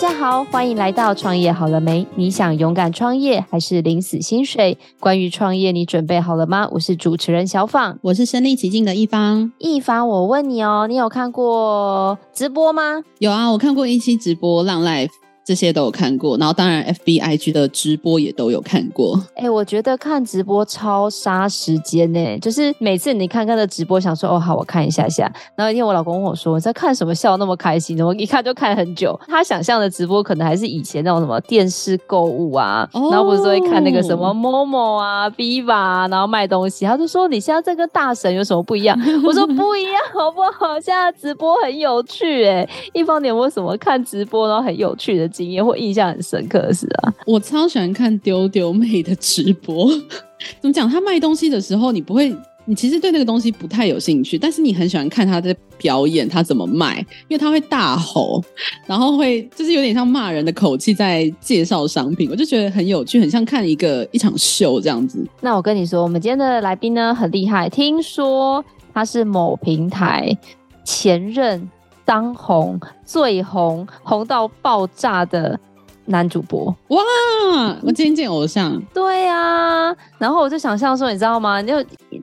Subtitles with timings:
[0.00, 2.06] 大家好，欢迎来到创业好了没？
[2.14, 4.78] 你想勇敢创业还是领死薪水？
[4.98, 6.66] 关于创业，你准备好了吗？
[6.72, 9.52] 我是主持人小访，我是身临其境的一方。
[9.58, 13.02] 一方，我问你哦，你有看过直播吗？
[13.18, 15.10] 有啊，我看过一期直播浪 live。
[15.50, 19.20] 这些都有看过，然后当然 FBIG 的直播也都有看过。
[19.34, 25.28] 哎、欸，我觉得看直播超杀时间呢，就是每次你看他的直播，想说哦好，我看一下下。
[25.56, 27.12] 然后一天我老公问我说，你在看什么？
[27.12, 28.00] 笑那么开心？
[28.00, 29.18] 我一看就看很久。
[29.26, 36.86] 他想象的直播可能还是以前那种什么电视购物啊，然后不是说会看那个什么 Momo 啊、Viva 啊，然后卖东西。
[36.86, 38.96] 他就说你现在这个大神有什么不一样？
[39.26, 40.78] 我说不一样，好不好？
[40.78, 42.66] 现在直播很有趣哎。
[42.92, 45.28] 一方面，为什么看直播然后很有趣的？
[45.44, 49.90] 经验或印象很深刻的是啊，我超喜欢看丢丢妹的直播。
[50.60, 50.88] 怎么讲？
[50.88, 52.34] 他卖东西的时候，你不会，
[52.66, 58.42] 你其实对那个东西不太有兴趣，但是你很喜欢看他在表演，他怎么卖，因为他会大吼，
[58.86, 65.26] 然后会就是有点像骂人的口气在介绍商品，我就觉得很有趣，很像看一个一场秀这样子。
[65.40, 70.36] 那我跟你说，我们今天的来宾呢很厉害，听说他是某平台
[70.84, 71.68] 前任。
[72.10, 75.56] 当红、最红、红到爆炸的
[76.06, 77.00] 男主播哇！
[77.84, 79.94] 我今天见偶像，对、啊。
[80.18, 81.62] 然后我就想象说，你知道吗？
[81.62, 81.74] 就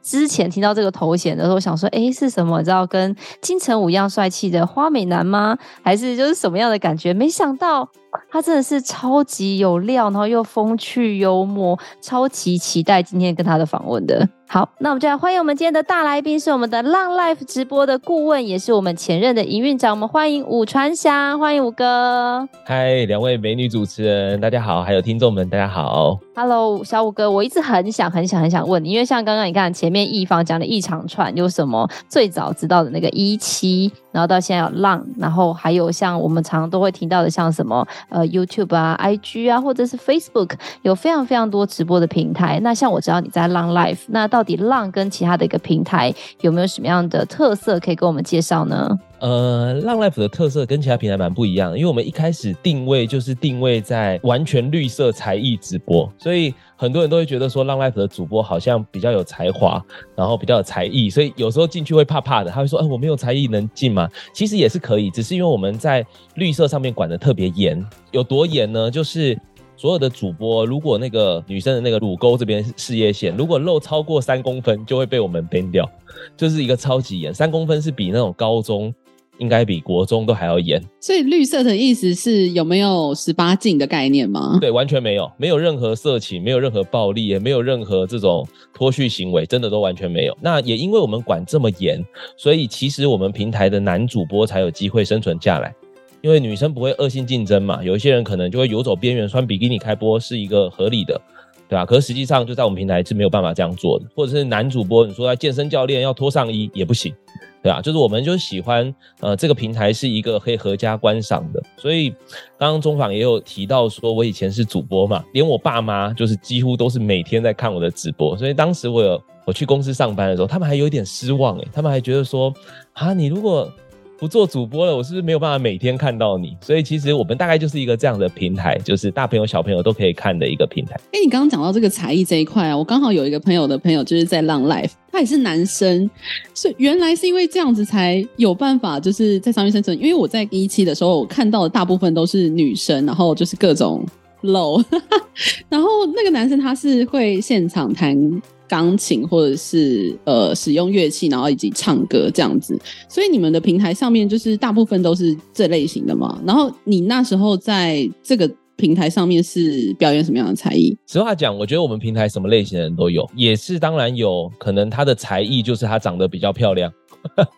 [0.04, 2.58] 之前听到这个头衔的时候，我想说，哎，是什么？
[2.58, 5.58] 你知道跟金城武一样帅气的花美男吗？
[5.82, 7.14] 还是就是什么样的感觉？
[7.14, 7.90] 没想到
[8.30, 14.28] 他真的是超级有料，然后又风趣幽默，超级期待今天跟他的访问的。
[14.50, 19.92] 好，那我们就来欢迎我们今天的大来宾，是我们的浪 Life 直播的顾问，也是我们前任的营运长。
[19.92, 22.48] 我们欢迎武传祥，欢迎武哥。
[22.66, 26.20] 嗨，两位美女主持人，大家好，还有听众们，大家好。
[26.40, 40.52] Hello，小五哥，我一直很想、很想、很想问你，因为像刚刚你看前面一方讲的一长串，有什么最早知道的那个一期，然后到现在有浪，然后还有像我们常常都会听到的，像什么呃 YouTube 啊、IG 啊，或者是 Facebook，
[40.84, 42.60] 有非常非常多直播的平台。
[42.61, 48.95] 那像我知道你在浪 Life，那到到底浪跟其他的一个平台有没有什么样的特色可以跟我们介绍呢？
[49.20, 59.83] 呃，浪 Life 的特色跟其他平台蛮不一样的，因为我们一开始定位就是定位在完全绿色才艺直播，所以很多人都会觉得说浪 Life 的主播好像比较有才华，
[60.16, 62.52] 然后比较有才艺，所以有时候进去会怕怕的。
[62.52, 66.05] 他会说：“哎、我没有才艺能进吗？”其实也是可以，只是因为我们在
[66.36, 68.92] 绿色上面管得特别严，有多严呢？
[68.92, 69.38] 就是。
[69.80, 75.88] 所有的主播，如果那个女生的那个乳沟这边事业线，如果露超过三公分，就会被我们 ban 掉，
[76.36, 77.32] 就是一个超级严。
[77.32, 78.92] 三公分是比那种高中
[79.39, 80.81] 应该比国中都还要严。
[80.99, 84.58] 所以绿色的意思是有没有十八禁的概念吗？
[84.59, 90.37] 对，完全没有，没有任何色情，没有任何暴力，也没有任何这种脱序行为，真的都完全没有。
[90.42, 92.03] 那也因为我们管这么严，
[92.37, 95.73] 所以其实我们平台的男主播才有机会生存下来。
[96.21, 101.21] 因为女生不会恶性竞争嘛，有一些人可能就会游走边缘，穿比基尼开播是一个合理的，
[101.69, 101.86] 对吧？
[101.86, 107.14] 可是实际上就在我们平台是没有办法这样做的，或者是男主播你说在健身教练要脱上衣也不行，
[107.61, 107.81] 对啊？
[107.81, 112.09] 就是我们就喜欢呃这个平台是一个可以合家观赏的，所以
[112.58, 122.53] 刚刚中访也有提到说我以前是主播嘛，连我爸妈就是几乎都是每天在看我的直播，所以当时我有我去公司上班的时候，他们还有一点失望诶，他们还觉得说
[122.93, 123.71] 啊你如果。
[124.20, 126.58] 不做主播了，我是不是没有办法每天看到你？
[126.60, 130.95] 所以其实我们大概就是一个这样的平台，就是大朋友小朋友都可以看的一个平台。
[131.12, 136.10] 哎，你刚刚讲到这个才艺这一块啊，我刚好有一个朋友的朋友就是在浪 Life，他也是男生，
[136.56, 139.95] 所以原来是因为这样子才有办法就是在上面生存。
[140.01, 144.04] 因为我在一期的时候，我看到的大部分都是女生，然后就是各种
[144.42, 144.84] 露，
[145.69, 148.42] 然后那个男生他是会现场弹。
[148.68, 152.80] 钢琴或者是呃使用乐器，然后以及唱歌这样子，
[153.10, 156.42] 所以你们的平台上面就是大部分都是这类型的嘛。
[156.45, 160.95] 然后你那时候在这个平台上面是表演什么样的才艺？
[161.07, 166.92] 实话讲，我觉得我们平台什么类型的人都有，也是当然有可能他的才艺就是他长得比较漂亮。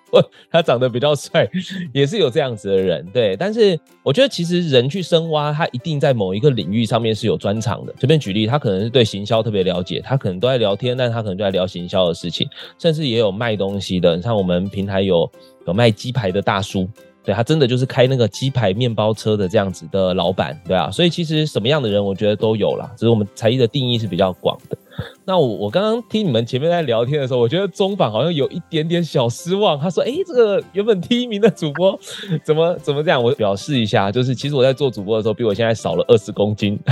[0.51, 1.50] 他长得比较帅，
[1.94, 3.36] 也是有这样子的人，对。
[3.38, 7.94] 但是我觉得，其实人去深挖，他一定在某一个领域上面是有专长的。
[8.00, 14.16] 随便举例，他可能是对行销特别了解，他可能都在聊天，但是他可能就在聊行销的事情，甚至也有卖东西的。
[14.16, 15.30] 你像我们平台有
[15.68, 16.89] 有卖鸡排的大叔，
[17.24, 20.89] 对，他真的就是开那个鸡排面包车的这样子的老板，对啊。
[20.89, 24.77] 所以其实什么样的人，我觉得都有啦，只是我们才艺的定义是比较广的。
[25.25, 29.79] 那我我刚刚听你们前面在聊天的时候，我觉得中榜好像有一点点小失望。
[29.79, 31.97] 他说：“哎，这个原本第一名的主播
[32.43, 36.79] 怎么怎么这样？”我表示一下，就是其实我在做主播的时候，比我现在少了二十公斤。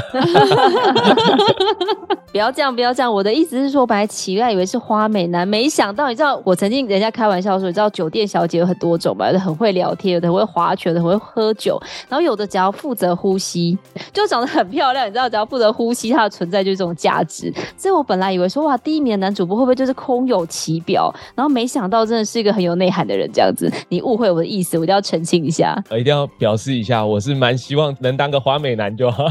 [2.30, 3.12] 不要这样，不要这样。
[3.12, 9.27] 我的意思是说，本来起来以为是花美男，没想到你知道，我曾经人家开玩笑说，你知道酒店小姐有很多种吧？
[9.27, 13.77] 有的很会聊天，有的很会划拳，的很会喝酒，然后有的只要负责呼吸，
[14.13, 15.07] 就长得很漂亮。
[15.07, 17.51] 你知道，只要负责呼吸，它的存在就是这种价值。
[17.77, 21.14] 所以我本来以为说，哇，第一名的男主播会不会就是空有其表？
[21.36, 23.30] 然后没想到，真的是一个很有内涵的人。
[23.34, 25.76] 这样子，你误会我的意思，我一定要澄清一下。
[25.90, 29.26] 我 一定要表示一下，我是蛮希望能当个花美男就好。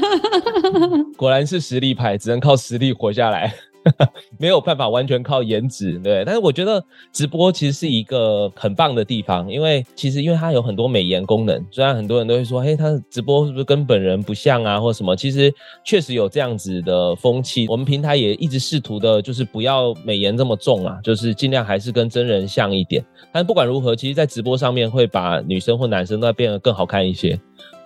[1.16, 3.52] 果然是实力派，只能靠实力活下来。
[4.38, 6.22] 没有办法完全靠颜值，对。
[6.24, 11.64] 但是我觉得直播其实是一个很棒的地方，因为其实因为它有很多美颜功能。
[11.70, 15.16] 虽然很多人都会说，嘿，他直播是不是跟本人不像啊，或什么？
[15.16, 15.52] 其实
[15.84, 17.66] 确实有这样子的风气。
[17.68, 23.04] 我们平台也一直试图的，就是不要美颜这么重啊，就是尽量还是跟真人像一点。
[23.32, 27.38] 但不管如何，其实，在直播上面会把女生或男生都要变得更好看一些。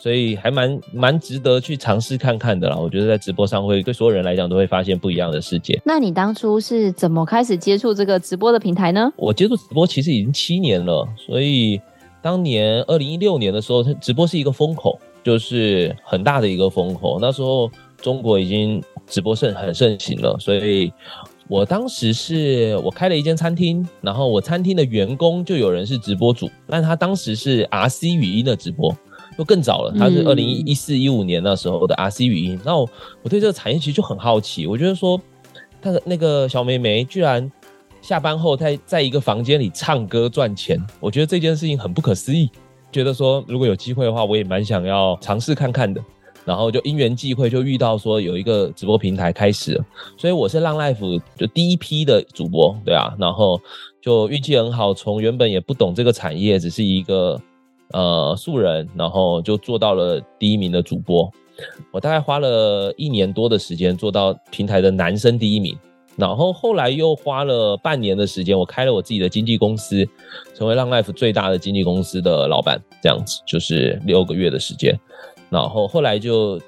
[0.05, 2.77] 所以还蛮蛮值得去尝试看看的啦。
[2.77, 5.81] 我觉得在直播上会对所有人来讲都会发现不一样的世界。
[5.83, 9.11] 那你当初是怎么开始接触这个直播的平台呢？
[9.17, 11.81] 我接触直播其实已经七年了，所以
[12.21, 17.19] 当年二零一六年的时候，直播是一个风口，就是很大的一个风口。
[17.19, 20.93] 那时候中国已经直播盛很盛行了，所以
[21.49, 28.95] 我当时是我开了一间餐厅，然后我餐厅的员工就有人是直播主，但他当时是 RC 语音的直播。
[29.37, 32.61] 就更早了，它是二零一四一五年那时候的 RC 语音。
[32.65, 32.91] 那、嗯、我
[33.23, 35.21] 我对这个产业其实就很好奇，我觉得说，
[35.83, 37.51] 他的那个小妹妹居然
[38.01, 42.49] 下班后在在一个房间里唱歌赚钱，我觉得这件事情很不可思议。
[42.93, 46.01] 觉得说如果有机会的话，我也蛮想要尝试看看的。
[46.45, 49.85] 然后就因缘际会就遇到说有一个直播平台开始了，
[50.19, 53.59] 所以我是浪 Life 就第一批的主播，对啊，然后
[54.03, 57.41] 就运气很好，从原本也不懂这个产业，只是一个。
[57.93, 61.31] 呃，素人，然后就做到了第一名的主播。
[61.93, 65.79] 我大概花了一年多的时间做到平台的男生第一名，
[66.17, 70.05] 然后后来又花了半年的时间，我开了我自己的经纪公司，
[70.55, 74.99] 成为浪 Life 最大的经纪公司的老板，这样子就是六个月的时间，
[75.51, 76.61] 然后后来就。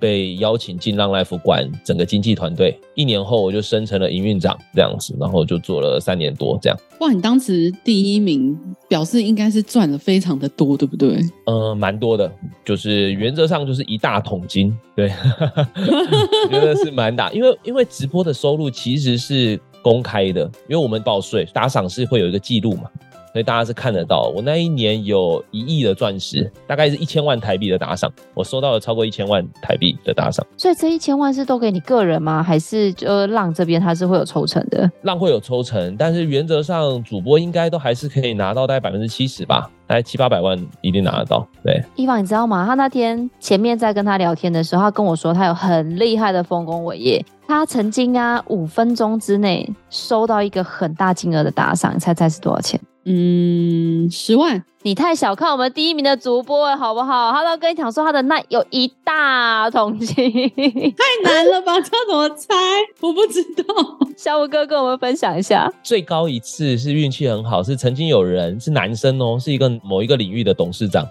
[0.00, 6.78] 被邀请进浪 Life 管整个经纪团队，一年后我就升成了营运长这样子，然后就做了三年多这样。
[7.00, 8.58] 哇，你当时第一名，
[8.88, 11.18] 表示应该是赚的非常的多，对不对？
[11.46, 12.30] 呃，蛮多的，
[12.64, 15.10] 就是原则上就是一大桶金，对，
[15.76, 22.90] 我觉得是蛮大，因为因为直播的收入其实是公开的，因为我们报税打赏是会有一个记录嘛。
[23.36, 30.42] 所以大家是看得到，我那一年有一亿的钻石，大概是一千万台币的打赏，我收到了超过一千万台币的打赏。
[30.56, 32.42] 所以这一千万是都给你个人吗？
[32.42, 34.90] 还是就浪这边它是会有抽成的？
[35.02, 41.46] 浪会有抽成，但是原则上主播应该都还是可以拿到大概百分之七十吧，大概七八百万一定拿得到。
[41.62, 42.64] 对，伊凡你知道吗？
[42.64, 52.80] 他那天前面在跟他聊天的时候，他跟我说他有很厉害的丰功伟业，他曾经啊五分钟之内收到一个很大金额的打赏，你猜猜是多少钱？
[53.08, 57.30] 嗯，十万，你太小看我们第一名的主播了，好不好？
[57.30, 60.12] 他都跟你讲说他的那有一大桶金，
[60.52, 61.80] 太难了吧？
[61.80, 62.52] 这怎么猜？
[63.00, 63.64] 我不知道。
[64.18, 71.08] 小五哥跟我们分享一下，最高一次是运气很好，是曾经有人是男生哦，是一个某一个领域的董事长，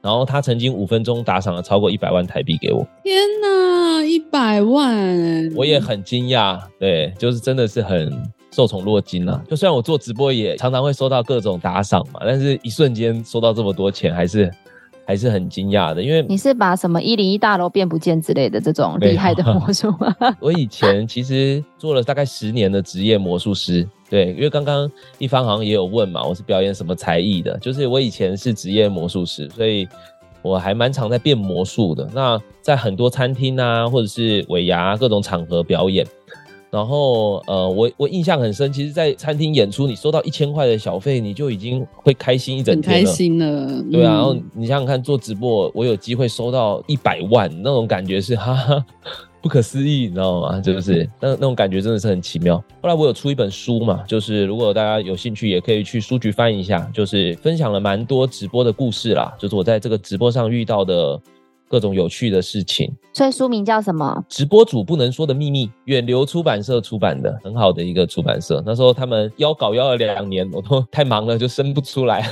[0.00, 2.86] 然后他曾经五分钟打赏了超过一百万台币给我。
[3.02, 5.50] 天哪，一百万！
[5.56, 8.32] 我也很惊讶，对，就是真的是很。
[8.52, 9.42] 受宠若惊啊！
[9.48, 14.50] 就虽然我做直播也常常会收到各种打赏嘛，但是一瞬间收到这么多钱，还是
[15.06, 16.02] 还是很惊讶的。
[16.02, 20.14] 因为你是把什么一零一大楼变不见之类的这种厉害的魔术吗？
[20.38, 27.58] 我以前其实做了大概十年的职业魔术师，对，因为刚刚一方好像也有问嘛，我是表演什么才艺的？
[27.58, 29.88] 就是我以前是职业魔术师，所以
[30.42, 32.06] 我还蛮常在变魔术的。
[32.12, 36.06] 那在很多餐厅啊，或者是尾牙各种场合表演。
[36.72, 43.06] 然后，呃，我我印象很深，其实，在餐厅演出，你收到一千块的小费，你就已经会开心一整天了。
[43.06, 44.14] 开心了，对啊。
[44.14, 48.82] 然后你想想看，做直播，我有机会收到一百万，那种感觉是 哈哈
[49.42, 50.58] 不可思议，你知道吗？
[50.60, 52.56] 就是那那种感觉真的是很奇妙。
[52.80, 61.20] 后来我有出一本书嘛，就是如果大家有兴趣，也可以去书局翻一下，就是分享了蛮多直播的故事啦，就是我在这个直播上遇到的。
[61.72, 64.22] 各种有趣的事情，所以书名叫什么？
[64.28, 68.62] 直播主不能说的秘密，远流出版社出版的，很好的一个出版社。
[68.66, 72.28] 那时候他们邀稿邀了两年， 我都太忙了，就生不出来，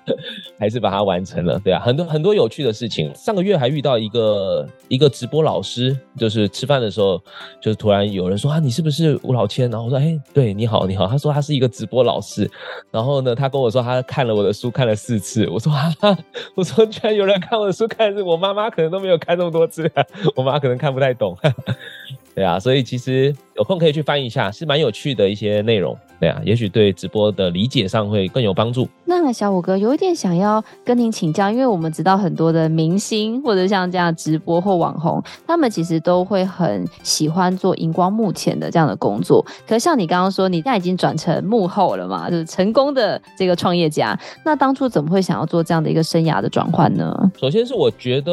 [0.60, 3.10] 还是把它完成了，对啊，很多很多有趣的事情。
[3.14, 7.18] 上个月还遇到一个一个直播老师，就是吃饭的时候，
[7.62, 9.70] 就是突然有人说啊，你是不是吴老千？
[9.70, 11.06] 然后我说，哎，对，你好，你好。
[11.06, 12.50] 他说他是一个直播老师，
[12.90, 15.48] 然后呢，他跟我说他看了我的书看了四次。
[15.48, 16.18] 我说哈哈，
[16.54, 19.90] 我说居然有人看我的书看是我妈妈可都没有看那么多次，
[20.34, 21.36] 我妈可能看不太懂。
[22.34, 25.96] 对啊，所以其实有空可以去翻一下，是蛮有趣的一些内容。
[26.18, 28.88] 对啊，也许对直播的理解上会更有帮助。
[29.04, 39.44] 那小五哥有一点想要跟您请教，因为我们知道很多的明星或者像这样直播或网红，他们其实都会很喜欢做荧光幕前的这样的工作。
[39.66, 44.16] 可是像你刚刚说，你现在已经转成幕后了嘛，就是成功的这个创业家。
[44.44, 47.32] 那当初怎么会想要做这样的一个生涯的转换呢？
[47.40, 48.32] 首先是我觉得，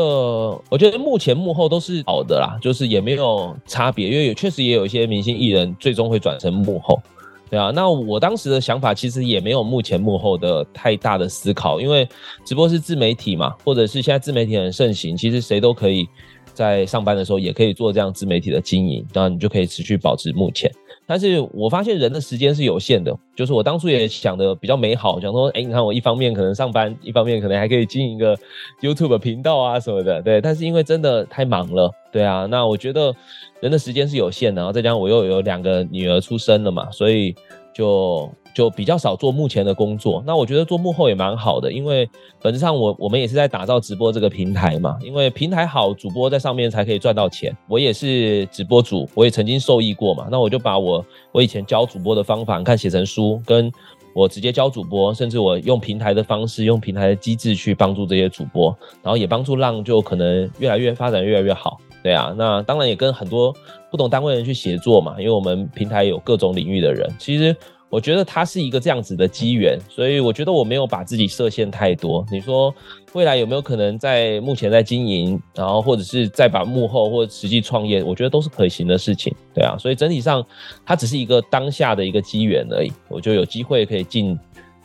[0.70, 7.02] 我觉得幕前幕后都是好的啦，就是也没有差别，因为也确实也有一些明星艺人最终会转成幕后。
[7.50, 12.08] 对啊，那我当时的想法其实也没有目前幕后的太大的思考，因为
[12.46, 16.08] 直播是自媒体嘛，或者是现在自媒体很盛行，其实谁都可以
[16.54, 20.72] 在上班的时候也可以做这样自媒体的经营，然你就可以持续保持目前。
[21.10, 28.38] 但是我发现人的时间是有限的，就是我当初也想的比较美好，想说，哎，你看我一方面可能上班，一方面可能还可以经营一个
[28.80, 30.40] YouTube 频道啊什么的，对。
[30.40, 33.12] 但是因为真的太忙了，对啊，那我觉得
[33.60, 37.34] 人的时间是有限的，然后再加上我又有两个女儿出生了嘛，所以
[37.80, 38.30] 就。
[38.52, 42.10] 就比较少做幕前的工作，那我觉得做幕后也蛮好的，因为
[42.42, 47.56] 本质上我我们也是在打造直播这个平台嘛，因为平台好，主播在上面才可以赚到钱。
[47.68, 53.72] 我也是直播主，我也曾经受益过嘛，那我就把我我以前教主播的方法，看写成书，跟
[54.14, 61.80] 我直接教主播，甚至我用平台的方式，用平台的机制去帮助这些主播，然后也帮助浪就可能越来越发展越来越好。
[62.04, 63.56] 对啊，那当然也跟很多
[63.92, 67.56] 不同单位人去协作嘛，因为我们平台有各种领域的人，其实。
[67.92, 72.24] 我觉得它是一个这样子的机缘，所以我觉得我没有把自己设限太多。
[72.32, 72.72] 你说
[73.14, 79.76] 未来有没有可能在目前在经营，然后或者是再把幕后或者实际创业，我觉得都是可行的事情，对啊。
[79.80, 80.46] 所以整体上
[80.86, 84.38] 它只是一个当下的一个机缘而已，我就有机会可以进。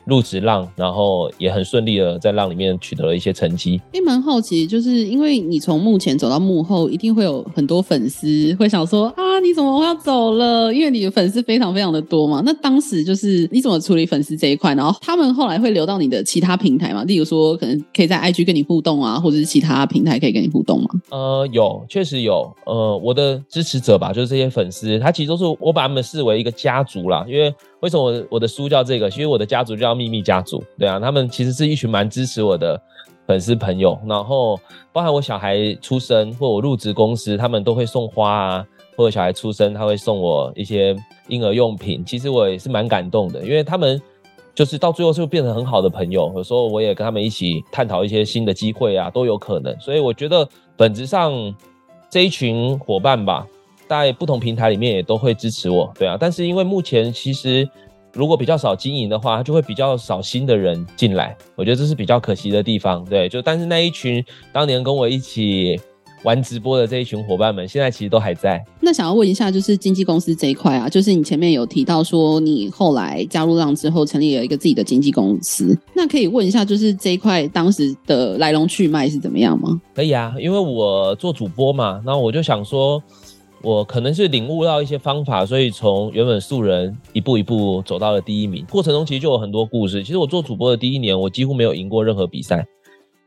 [0.05, 3.81] 入职浪，然后也很顺利的在浪里面取得了一些成绩。
[3.93, 10.73] 也蛮好奇，就是因为你从幕前走到幕后，一定会有很多粉丝会想说啊，那你怎么我要走了？
[10.73, 12.41] 因为你的粉丝非常非常的多嘛。
[12.47, 14.73] 那当时就是你怎么处理粉丝这一块？
[14.77, 17.03] 然后他们后来会留到你的其他平台吗？
[17.03, 20.89] 例如说，可能可以在 IG 跟你互动啊，或者是其他平台可以跟你互动吗？
[21.11, 22.49] 呃，有，确实有。
[22.65, 27.53] 呃，我的支持者吧，就是这些粉丝，他其实都是我把他们视为一个家族啦，因为。
[27.81, 29.11] 为什么我我的书叫这个？
[29.11, 32.81] 其实我的家族叫秘密家族，对啊，他们其实是一群蛮支持我的
[33.27, 33.99] 粉丝朋友。
[34.07, 34.59] 然后，
[34.91, 40.95] 包含我小孩出生或我入职公司，他们都会送花啊，或者小孩出生他会送我一些
[41.29, 42.05] 婴儿用品。
[42.05, 44.01] 其实我也是蛮感动的，因为他们
[44.55, 46.33] 就是到最后就变成很好的朋友。
[46.37, 49.75] 有时候我也跟他们一起探讨一些新的机会啊，都有可能。
[49.81, 51.33] 所以我觉得本质上
[52.09, 53.47] 这一群伙伴吧。
[53.87, 57.69] 在不同平台里面也都会支持我，对啊，但是因为目前其实
[58.15, 64.25] 如果比较少经营的话，就会比较少新的人进来，我觉得这是比较可惜的地方，对，就但是那一群
[64.55, 65.79] 当年跟我一起
[66.25, 68.63] 玩直播的这一群伙伴们，现在其实都还在。
[68.81, 79.81] 那想要问一下，就是经纪公司这一块啊，就是你前面有提到说你后来加入浪之后成立了一个自己的经纪公司，那可以问一下，就是这一块当时的来龙去脉是怎么样吗？
[79.95, 83.03] 可以啊，因为我做主播嘛，然后我就想说。
[83.63, 88.63] 我可能是领悟到一些方法，所以从原本素人一步一步走到了第一名。
[88.71, 90.03] 过程中其实就有很多故事。
[90.03, 92.63] 其实我做主播的第一年，我几乎没有赢过任何比赛。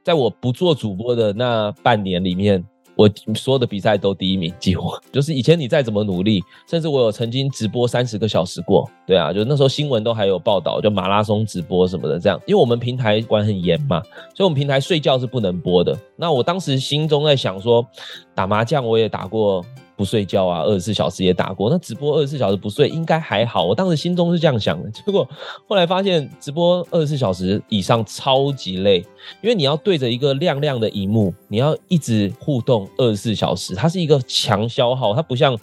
[0.03, 2.63] 在我不做主播的那半年里面，
[2.97, 8.89] 我所有的比赛都第一名，几乎就是以前你再怎么努力，甚至我有曾经直播三十个小时过。
[9.05, 12.41] 对啊，就那时候新闻都还有报道，就马拉松直播什么的这样。
[12.47, 14.01] 因为我们平台管很严嘛，
[14.35, 15.97] 所以我们平台睡觉是不能播的。
[16.15, 17.85] 那我当时心中在想说，
[18.33, 19.63] 打麻将我也打过。
[19.97, 21.69] 不睡觉啊，二十四小时也打过。
[21.69, 24.89] 那直播二十四小时不睡应该还好，我当时心中是这样想的。
[24.91, 25.27] 结果
[25.67, 28.99] 后来发现直播二十四小时以上超级累，
[29.41, 35.57] 因为你要对着一个亮亮的荧幕，你要一直互动二十四小时，它是一个强消耗，它不像。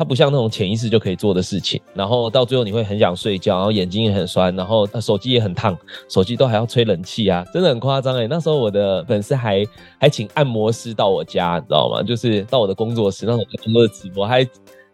[0.00, 5.76] 它不像那种潜意识就可以做的事情，然后到最后你会很想睡觉，然后眼睛也很酸，然后手机也很烫，
[6.08, 8.26] 手机都还要吹冷气啊，真的很夸张诶。
[8.26, 9.62] 那时候我的粉丝还
[9.98, 12.02] 还请按摩师到我家，你知道吗？
[12.02, 14.48] 就是到我的工作室，那种工作直播，还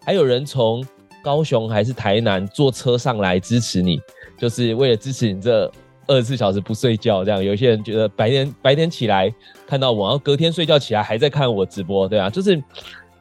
[0.05, 0.85] 还有人从
[1.23, 4.01] 高雄还是台南坐车上来支持你，
[4.37, 5.71] 就是为了支持你这
[6.09, 7.45] 二十四小时不睡觉这样。
[7.45, 9.33] 有些人觉得白天白天起来
[9.69, 12.61] 看到我，然后隔天睡觉起来还在看我直播，对啊，就是。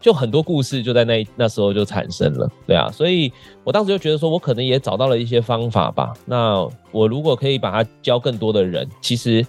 [0.06, 3.34] 就很多故事就在那那时候就产生了，对啊，所以
[3.64, 6.14] 我当时就觉得说，我可能也找到了一些方法吧。
[6.28, 9.44] 那我如果可以把它教更多的人，其实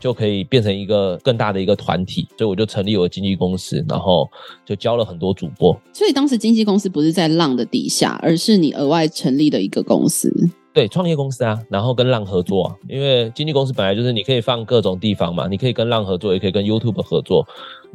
[0.00, 2.26] 就可以变成一个更大的一个团体。
[2.38, 4.26] 所以我就成立我的经纪公司，然后
[4.64, 5.78] 就教了很多主播。
[5.92, 10.32] 所以当时经纪公司不是在浪的底下，而是你额外成立的一个公司。
[10.78, 17.44] 对，创业公司啊，然后跟浪合作啊，因为经纪公司本来就是你可以放各种地方嘛，你可以跟浪合作，也可以跟 YouTube 合作，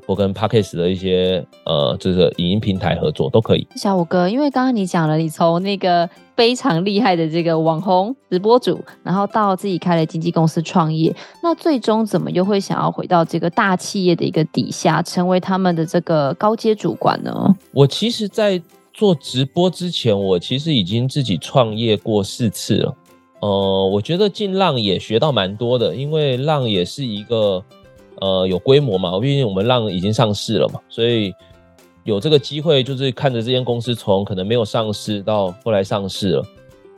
[0.05, 3.65] 或跟 Podcast 的一些呃，就是影音平台合作都可以。
[3.77, 17.55] 小五哥，因为刚刚你讲了，你从那个非常厉害的这个网红直播主，然后到自己开了经纪公司创业，那最终怎么又会想要回到这个大企业的一个底下，成为他们的这个高阶主管呢？
[17.71, 18.61] 我其实，在
[18.93, 22.95] 做直播之前，我其实已经自己创业过四次了。
[23.39, 27.63] 呃，我觉得进浪也学到蛮多的，因为浪也是一个
[28.21, 31.33] 呃有规模嘛，毕竟我们浪已经上市了嘛，所以
[32.03, 36.45] 有这个机会，就是看着这间公司从可能没有上市到后来上市了。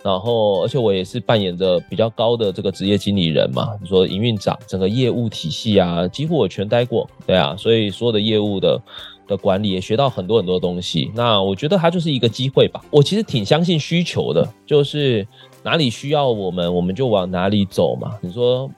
[0.03, 8.79] 然后，而且我也是扮演着比较高的这个职业经理人嘛，你说营运长，整个业务体系啊，几乎我全待过，对啊，所以所有的业务的。
[9.27, 12.83] 的管理也学到很多很多东西，那我觉得它就是一个机会吧。
[12.89, 15.27] 我其实挺相信需求的，就是
[15.63, 18.17] 哪里需要我们，我们就往哪里走嘛。
[18.21, 18.69] 你说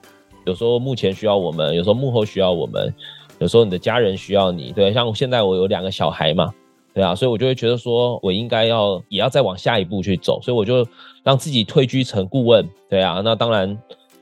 [0.46, 2.94] 有时候目前需要我们，有时候幕后需要我们，
[3.38, 6.52] 有时候你的家人需要你，对，像现在我有两个小孩嘛，
[6.94, 10.86] 对啊，所以我就会觉得说我应该要也要再往下一步去走，所以我就
[11.22, 13.78] 让自己退居成顾问，对啊，那当然。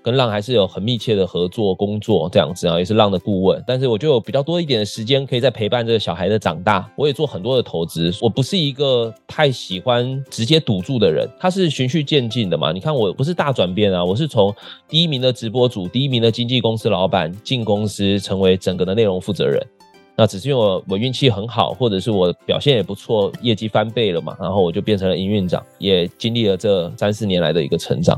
[0.06, 3.60] 跟浪还是有很密切的合作工作这样子啊，也是浪的顾问。
[3.66, 6.88] 但是我就有比较多一点的时间，可以在陪伴这个小孩的长大。
[6.94, 8.14] 我也做很多的投资。
[8.20, 12.70] 我不是一个太喜欢直接赌注的人，他是循序渐进的嘛。
[12.70, 14.54] 你看我不是大转变啊，我是从
[14.88, 19.60] 第一名的直播主、第一名的经纪公司老板进公司，成为整个的内容负责人。
[20.14, 28.16] 那只是因为我我运气很好，或者是我表现也不错，业绩翻倍了嘛，然后我就变成了营运长，也经历了这三四年来的一个成长。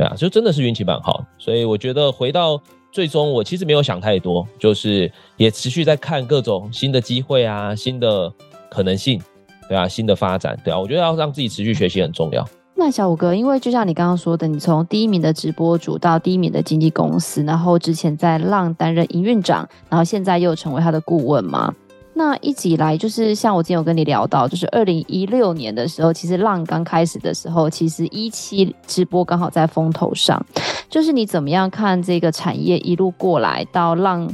[0.00, 2.58] 对啊，就真的是运气蛮好，所以我觉得回到
[2.90, 8.32] 最终，我其实没有想太多，就是也持续在看各种新的机会啊，新的
[8.70, 9.20] 可能性，
[9.68, 12.42] 对啊，新的发展，对啊，我觉得要让自己持续学习很重要。
[12.74, 21.74] 那小五哥，因为就像你刚刚说的，你从第一名的直播主到第一名的经纪公司，然后之前在浪担任营运长，然后现在又成为他的顾问嘛。
[22.20, 30.44] 那一直以来，就是像我今天有跟你聊到，就是二零一六年的时候，其实浪刚开始的时候，其实一期直播刚好在风头上。
[30.90, 34.30] 就是你怎么样看这个产业一路过来到浪？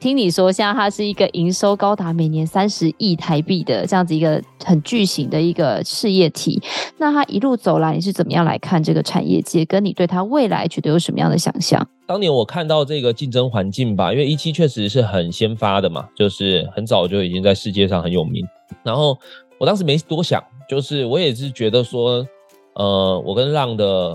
[0.00, 6.58] 听你说，现在它是一个营收高达每年三十亿台币的这样子一个很巨型的一个事业体。
[6.96, 9.62] 那它一路走来，你是怎么样来看这个产业界？
[9.66, 11.86] 跟你对它未来觉得有什么样的想象？
[12.06, 18.42] 当年我看到这个竞争环境吧，因为一期确实是很先发的嘛，就是很早就已经在世界上很有名。
[18.82, 19.14] 然后
[19.58, 22.26] 我当时没多想，就是我也是觉得说，
[22.72, 24.14] 呃，我跟浪的，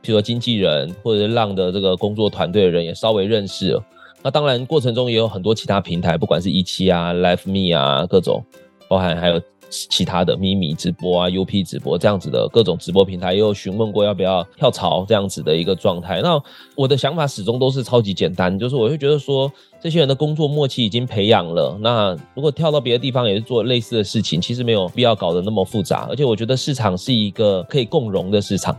[0.00, 3.84] 比如说经纪人或者是浪的这个工作团队的人也稍微认识了。
[4.22, 8.44] 那当然，过程中也有很多其他平台，不管是一期啊、Live Me 啊，各种，
[8.88, 16.20] 包含还有其他的咪咪直播啊、UP 直播这样子的各种直播平台，也有询问过要不要跳槽这样子的一个状态。
[16.20, 16.40] 那
[16.76, 26.06] 我的想法始终都是超级简单，就是我会觉得说，这些人的工作默契已经培养了，那如果跳到别的地方也是做类似的事情，其实没有必要搞得那么复杂。
[26.08, 28.78] 而且我觉得市场是一个可以共融的市场。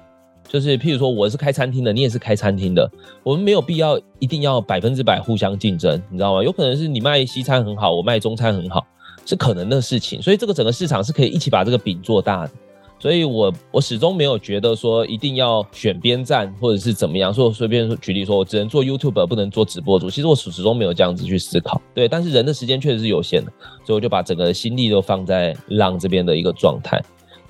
[0.53, 2.87] 就是譬如说，我是开餐厅的，你也是开餐厅的，
[3.23, 6.43] 我们没有必要一定要百分之百互相竞争，你知道吗？
[6.43, 8.85] 有可能是你卖西餐很好，我卖中餐很好，
[9.25, 10.21] 是可能的事情。
[10.21, 12.51] 所以这个整个市场是可以一起把这个饼做大的。
[12.99, 17.33] 所以我我始终没有觉得说一定要选边站或者是怎么样。
[17.33, 20.07] 说随便举例说，我只能做 YouTube，不能做直播主。
[20.07, 21.81] 其实我始始终没有这样子去思考。
[21.95, 23.51] 对，但是人的时间确实是有限的，
[23.83, 27.01] 所以我就把整个心力都放在浪这边的一个状态。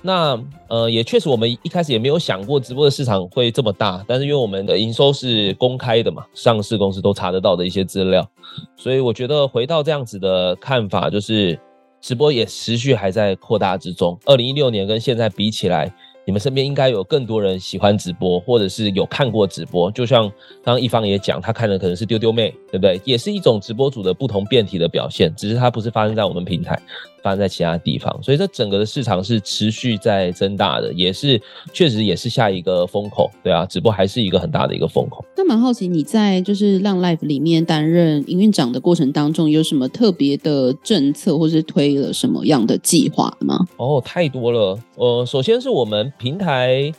[0.06, 0.38] 那
[0.68, 8.28] 呃也确实，我们一开始也没有想过直播的市场会这么大，但是因为我们的营收是公开的嘛，上市公司都查得到的一些资料，
[8.76, 11.58] 所以我觉得回到这样子的看法，就是
[12.02, 14.18] 直播也持续还在扩大之中。
[14.26, 15.90] 二零一六年跟现在比起来，
[16.26, 19.90] 你们身边应该有更多人喜欢直播，或者是有看过直播。
[19.90, 20.24] 就像
[20.62, 23.00] 刚刚一方也讲，他看的可能是丢丢妹，对不对？
[23.06, 26.78] 也是一种直播主的不同变体的表现，只是它不是发生在我们平台。
[27.24, 31.40] 发生在其他地方，所以这整个的市场是持续在增大的，也是
[31.72, 35.24] 确实也是下一个风口，对啊，只不过还是一个很大的一个风口。
[35.34, 43.58] 那蛮好奇你在就是浪 Life 里面担任营运长的过程当中，有什么特别的政策，或是推了什么样的计划吗？
[43.78, 44.78] 哦，太多了。
[44.96, 46.92] 呃，首先是我们平台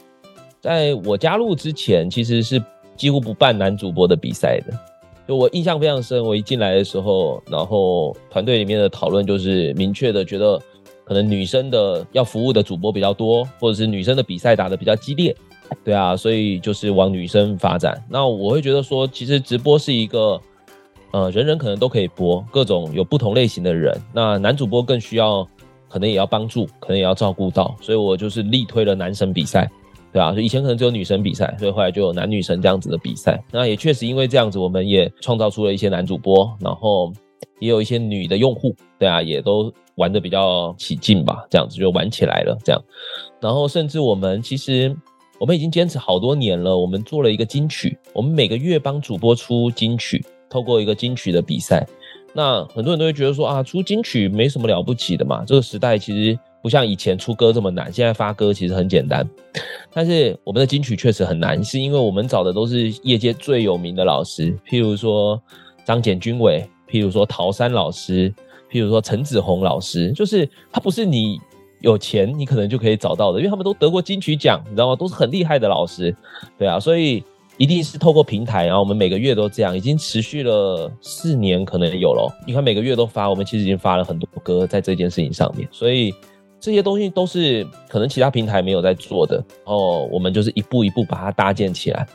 [0.60, 2.60] 在我加入之前，其实是
[2.98, 4.74] 几乎不办男主播的比赛的。
[5.28, 10.62] 就我印象非常深，我一进来的时候，然后团队里面的讨论就是明确的觉得，
[11.04, 15.36] 可能女生的要服务的主播比较多，或者是女生的比赛打得比较激烈，
[15.84, 18.04] 对啊，所以就是往女生发展。
[18.08, 20.40] 那我会觉得说，其实直播是一个，
[21.12, 24.00] 呃，人人可能都可以播，各种有不同类型的人。
[24.14, 25.48] 那男主播更需要，
[25.90, 29.68] 可能也要帮助，可能也要照顾到，所以我就是力推了男生比赛。
[30.16, 33.38] 对啊，以前可能只有女生比赛，所以后来就有男女生这样子的比赛。
[33.52, 37.12] 那也确实因为这样子，我们也创造出了一些男主播，然后
[37.60, 42.58] 也有一些女的用户，对啊，也都玩得比较起劲吧，这样子就玩起来了。
[42.64, 42.82] 这样，
[43.42, 44.96] 然后甚至我们其实
[45.38, 51.86] 我们已经坚持好多年了，我们做了一个金曲，我们每个月帮主播出金曲，透过一个金曲的比赛。
[52.34, 56.40] 那很多人都会觉得说啊，出金曲没什么了不起的嘛，这个时代其实。
[56.66, 59.24] 不像以前出歌这么难，现在发歌其实很简单。
[59.94, 65.40] 但是我们的金曲确实很难，是因为我们找的都是业界最有名的老师，譬如说
[65.86, 68.34] 张简君伟，譬如说陶山老师，
[68.72, 71.40] 譬如说陈子鸿老师，就是他不是你
[71.82, 74.96] 有钱你可能就可以找到的，因为他们都得过金曲奖，你知道吗？
[74.96, 76.16] 都是很厉害的老师，
[76.58, 77.24] 对啊，所以
[77.58, 82.28] 一定是透过平台，然后我们每个月都这样，已经持续了四年，可能有了。
[82.48, 86.12] 你看每个月都发，我们其实已经发了很多歌在这件事情上面，所以。
[86.66, 92.08] 这些东西都是可能其他平台没有在做的，然后我们就是一步一步把它搭建起来，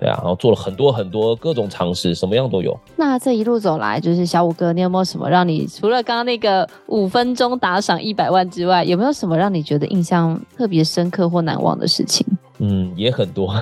[0.00, 2.76] 对啊，然后做了很多很多各种尝试，什么样都有。
[2.96, 12.26] 那这一路走来，就是小五哥，你有没有什么让你除了刚刚那个五分钟打赏一百万之外，有没有什么让你觉得印象特别深刻或难忘的事情？
[12.58, 13.52] 嗯，也很多。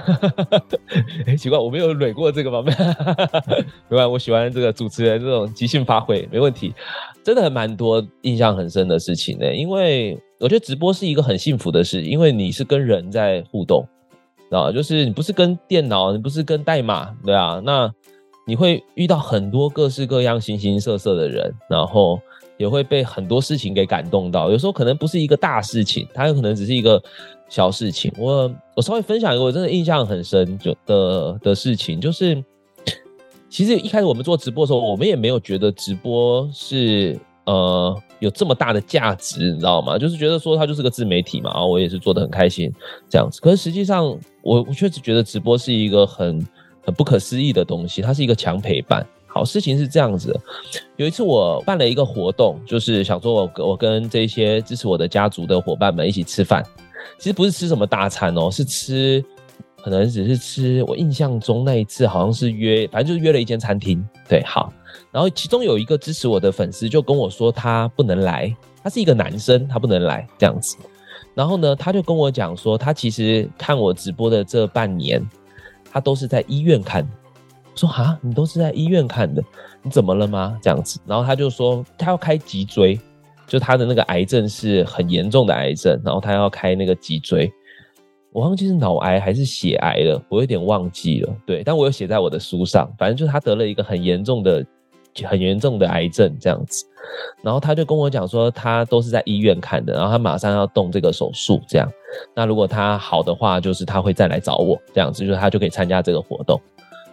[1.26, 2.74] 哎，奇怪，我没有捋过这个方面。
[3.88, 6.74] 没关系，我喜欢这个主持人这种即兴发挥，没问题。
[7.22, 13.86] 真的很蛮多印象很深的事情呢，因为我觉得直播是一个很幸福的事，因为你是跟人在互动，
[14.50, 17.92] 啊，就是你不是跟电脑，你不是跟代码，对啊，那
[18.46, 22.18] 你会遇到很多各式各样形形色色的人，然后
[22.56, 27.00] 也会被很多事情给感动到，有时候可能不是一个大事情，它有可能只是一个
[27.48, 28.12] 小事情。
[28.18, 32.42] 我我稍微分享一个我真的印象很深就的的事情，就是。
[33.52, 39.98] 其实一开始我们做直播的时候，我们也没有觉得直播是呃有这么大的价值，你知道吗？
[39.98, 42.72] 就是觉得说它就是个自媒体嘛，然后我也是做得很开心
[43.08, 43.40] 这样子。
[43.40, 44.06] 可是实际上，
[44.42, 46.46] 我我确实觉得直播是一个很
[46.84, 49.04] 很不可思议的东西，它是一个强陪伴。
[49.26, 50.38] 好，事情是这样子，
[50.96, 56.64] 有一次我办了一个活动，就是想说我我跟这些支持我的家族的伙伴们一起吃饭，
[57.16, 59.24] 其实不是吃什么大餐哦，是吃。
[59.82, 64.04] 可能只是吃，我印象中那一次好像是约，反正就是约了一间餐厅。
[64.28, 64.72] 对，好，
[65.10, 70.76] 然后其中有一个支持我的粉丝就跟我说他不能来，他是一个男生，他不能来这样子。
[71.34, 75.24] 然后呢，他就跟我讲说，他其实看我直播的这半年，
[75.90, 77.08] 他都是在医院看。
[77.76, 79.42] 说哈，你都是在医院看的，
[79.82, 80.58] 你怎么了吗？
[80.60, 83.00] 这样子，然后他就说他要开脊椎，
[83.46, 87.50] 就他的那个癌症是很严重的癌症，然后他要开那个脊椎。
[88.32, 91.36] 我忘记是脑癌还是血癌了，我有点忘记了。
[91.44, 92.88] 对，但我有写在我的书上。
[92.96, 94.64] 反正就是他得了一个很严重的、
[95.24, 96.86] 很严重的癌症这样子。
[97.42, 101.90] 然后他就跟我讲说，他都是在医院看的，然后他马上要动这个手术，这样。
[102.32, 106.60] 那如果他好的话，就是他会再来找我这样子，就是他就可以参加这个活动。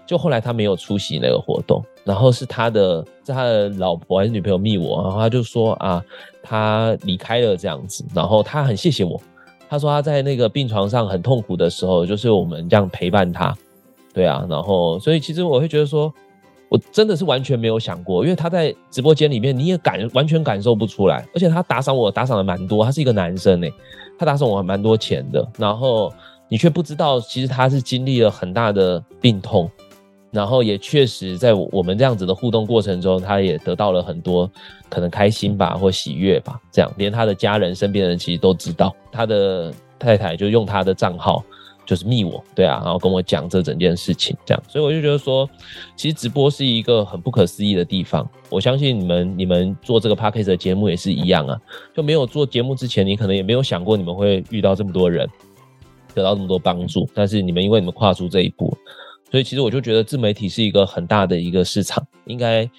[0.06, 6.02] 就后来他没有出席那个活动，然后是他的，是他的老婆还是女朋友密我，然后他就说啊，
[6.44, 9.20] 他离开了这样子，然后他很谢谢我。
[9.70, 13.56] 他说他在那个病床上很痛苦的时候，就是我们这样陪伴他，
[14.14, 16.14] 对啊，然后所以其实我会觉得说，
[16.70, 23.72] 我真的是完全没有想过，因为他在直播间里面你也感完全感受不出来，而且他打赏我打赏的蛮多，他是一个男生诶，
[24.18, 26.12] 他打赏我蛮多钱的，然后
[26.50, 29.70] 你却不知道其实他是经历了很大的病痛。
[30.32, 34.50] 然后也确实在我们这样子的互动过程中，他也得到了很多
[34.90, 38.96] 可能开心吧，或喜悦吧，这样连他的家人、身边的人其实都知道。
[39.12, 41.44] 他的太太就用他的账号
[41.86, 45.50] 就是密我，对啊，然后跟我讲这整件事情，这样，所以我就觉得说，
[45.96, 48.30] 其实直播是一个很不可思议的地方。
[48.50, 51.58] 我相信你们，你们做这个 Podcast 的节目也是一样啊，
[51.96, 55.26] 就没有做节目之前，你可能也没有想过你们会遇到这么多人，
[56.14, 58.78] 得到这么多帮助，但是你们因为你们跨出这一步。
[59.30, 62.70] 所以其实我就觉得自媒体是一个很大的一个市场，应该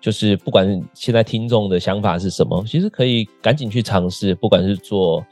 [0.00, 5.24] 就是不管现在听众的想法是什么，其实可以赶紧去尝试，不管是做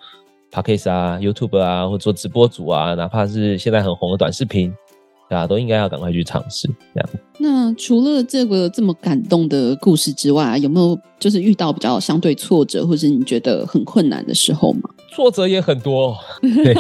[0.51, 4.73] Podcast 啊、YouTube 啊，或做直播主啊，哪怕是现在很红的短视频，
[5.29, 6.69] 大家都应该要赶快去尝试。
[6.95, 7.09] 这样。
[7.39, 14.89] 那除了这个这么感动的故事之外，有没有就是遇到比较相对挫折，或是你觉得很困难的时候吗？
[15.15, 16.75] 挫折也很多， 对，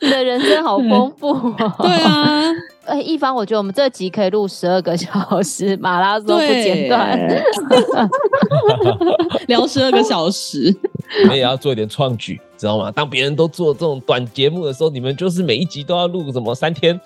[0.00, 1.54] 你的人生好丰富哦。
[1.82, 2.52] 对啊。
[2.86, 7.18] 哎，一方，我觉得我们这集可以录十二个小时， 马拉松不间断，
[9.48, 10.74] 聊十二个小时。
[11.22, 12.90] 你们也要做一点创举，知道吗？
[12.90, 16.98] 当别人都做这种短节目的时候，你们就是每一集都要录什么三天，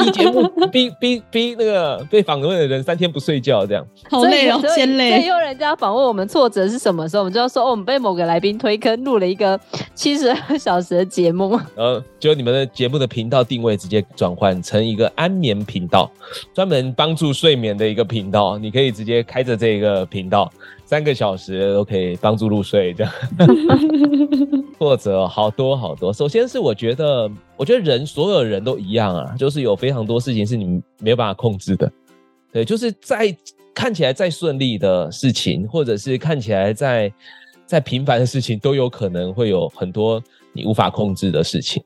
[0.00, 5.12] 逼节目，逼逼逼那个被访问的人三天不睡觉，这样好累哦，先累。
[5.12, 9.58] 所以有人家访问我们挫折是什么时候，我们就要说哦，我们被某个来宾推坑录了一个
[9.94, 16.10] 七十二小时的节目，然后就你们的节目的频道定位直接转换成一个安眠频道，
[16.52, 20.50] 专门帮助睡眠的一个频道，你可以直接开着这个频道。
[20.86, 23.12] 三个小时都可以帮助入睡，这样
[24.78, 26.12] 或者好多好多。
[26.12, 31.90] 首先是我觉得，我觉得人所有人都一样啊，就是有非常多事情是你没有办法控制的。
[32.52, 33.34] 对，就是在
[33.74, 37.10] 看起来再顺利的事情，或者是看起来再
[37.64, 41.82] 再平凡的事情，都有可能会有很多你无法控制的事情。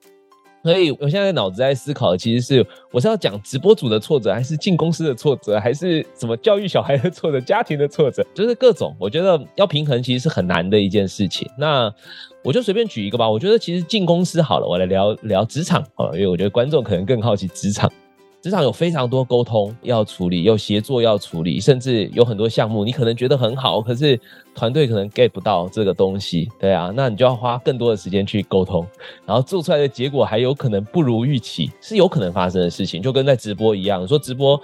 [0.62, 8.94] 所以，我现在脑子在思考其实是，我是要讲直播主的挫折，还是进公司的挫折，还是什么教育小孩的挫折、家庭的挫折，就是各种。
[8.99, 11.49] 我觉得要平衡其实是很难的一件事情。
[11.57, 11.92] 那
[12.42, 13.31] 我就随便举一个吧。
[13.31, 17.90] 我觉得其实进公司好了，我来聊聊职场啊，因为我觉得观众可能更好奇职场。
[18.40, 24.18] 职场有非常多沟通要处理，有协作要处理，甚至有很多项目，你可能觉得很好，可是
[24.55, 28.87] 团队可能 get 不到这个东西，对啊，那你就要花更多的时间去沟通，
[29.27, 34.07] 然后做出来的结果还有可能不如预期，是有可能发生的事情，就跟在直播一样。
[34.07, 34.61] 说直播，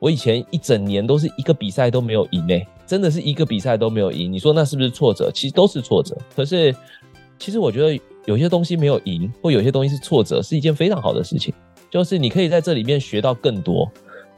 [0.00, 4.32] 我以前一整年都是一个比赛都没有赢诶，真的是一个比赛都没有赢。
[4.32, 5.30] 你说那是不是挫折？
[5.32, 6.16] 其实都是挫折。
[6.34, 6.74] 可是，
[7.38, 11.54] 其实我觉得有些东西没有赢，或有些东西是挫折，是一件非常好的事情。
[11.92, 13.88] 就是你可以在这里面学到更多。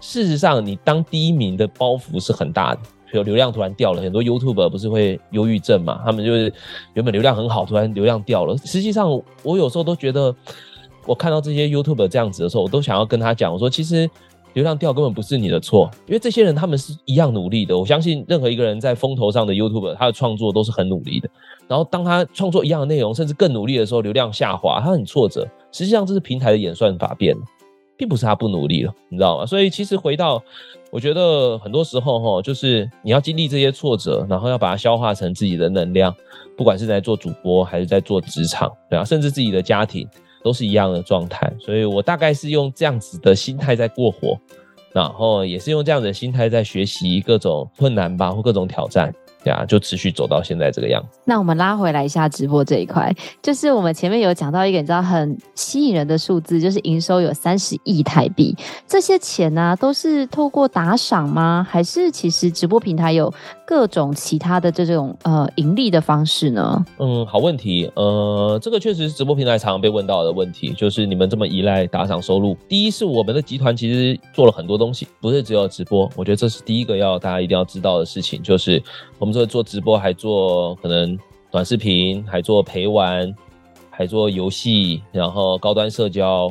[0.01, 6.03] 事实上，你当第一名的包袱是很大的，比如流量突然掉了，很多 YouTube 不是会忧郁症嘛？
[6.05, 6.53] 他们就是
[6.95, 8.59] 原本流量很好，突然流量掉了。
[8.59, 9.09] 实际上，
[9.45, 10.35] 我有时候都觉得，
[11.07, 14.11] 我看到这些 YouTube 这样子的时候，我都想要跟他讲，我说其实
[14.53, 17.79] 流量掉根本不是你的错，因为这些人他们是一样努力的。
[17.79, 21.31] 我相信任何一个人在风头上的 YouTube，他的创作都是很努力的。
[21.69, 25.49] 然后当他创作一样的内容，甚至更努力的时候，流量下滑，他很挫折。
[25.73, 27.43] 实际上这是平台的演算法变了，
[27.97, 29.47] 并不是他不努力了，你知道吗？
[29.47, 30.43] 所以其实回到，
[30.93, 36.15] 我觉得很多时候哈，就是你要经历这些挫折，然后要把它消化成自己的能量，
[36.57, 40.07] 不管是在做主播还是在做职场，对啊，甚至自己的家庭
[40.45, 41.53] 都是一样的状态。
[41.59, 44.39] 所以我大概是用这样子的心态在过活，
[44.93, 49.13] 然后也是用这样子的心态在学习各种困难吧，或各种挑战。
[49.45, 51.19] 对啊，就持续走到现在这个样子。
[51.27, 58.57] 那我们拉回来一下直播这一块，就是我们前面有讲到一个你知道很吸引人的数字，就是营收有三十亿台币。
[58.89, 61.67] 这些钱呢、啊，都是透过打赏吗？
[61.69, 63.31] 还是其实直播平台有
[63.67, 66.83] 各种其他的这种呃盈利的方式呢？
[66.99, 67.93] 嗯，好问题。
[67.97, 72.57] 呃，这个确实是直播平台常常被问到的问题，就是你们这么依赖打赏收入。
[72.67, 76.11] 第一是我们的集团其实做了很多东西，不是只有直播。
[76.17, 78.83] 我觉得这是第一个要大家一定要知道的事情，就是
[79.19, 79.34] 我们。
[79.35, 81.19] 做做直播，还做可能
[81.51, 83.35] 短视频，还做陪玩，
[83.91, 86.51] 还做游戏，然后高端社交，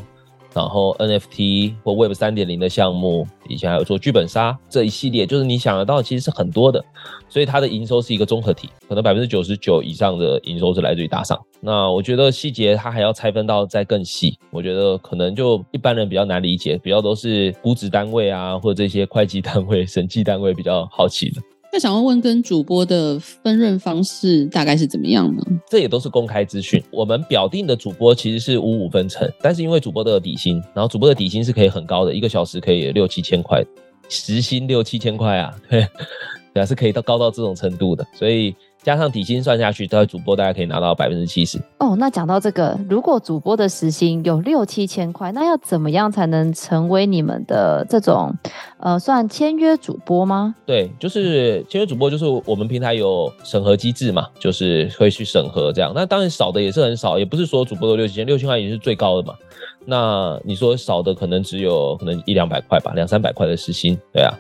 [0.54, 6.84] 然后 NFT 或 Web 三点零的项目，以前还有做剧本杀这一系列，就是你想得到，其实是很多的。
[7.28, 11.40] 所以它的营收是一个综合体，可能百分之九十九以上的营收是来自于打赏。
[11.60, 21.42] 那我觉得细节它还要拆分到再更细，我觉得可能就一般人比较难理解，比较都是估值单位啊，或者这些会计单位、 审计单位比较好奇的。
[21.74, 25.44] 那想要问，跟主播的分润方式大概是怎么样呢？
[25.68, 26.80] 这也都是公开资讯。
[26.92, 33.66] 我们表定的主播其实是五五分成，但是因为主播都有底薪，然后主播的底薪是可以很高的，一个小时可以六七千块，
[34.08, 35.88] 时薪六七千块啊，对，
[36.54, 38.56] 对啊，是可以到高到这种程度的，所以。
[38.84, 41.58] 加上底薪算下去，大概主播大概可以拿到百分之七十。
[41.80, 48.34] 哦，那讲到这个，如果主播的时薪有六七千块，那要怎么样才能成为你们的这种
[48.80, 50.54] 呃，算签约主播吗？
[50.66, 55.92] 对，就是签约主播，就是我们平台有审核机制嘛，就是会去审核这样。
[55.96, 59.34] 那当然少的也是很少，也不是说主播都六七千，六千块也是最高的嘛。
[59.86, 64.34] 那你说少的可能只有可能一两百块吧，两三百块的时薪，对啊。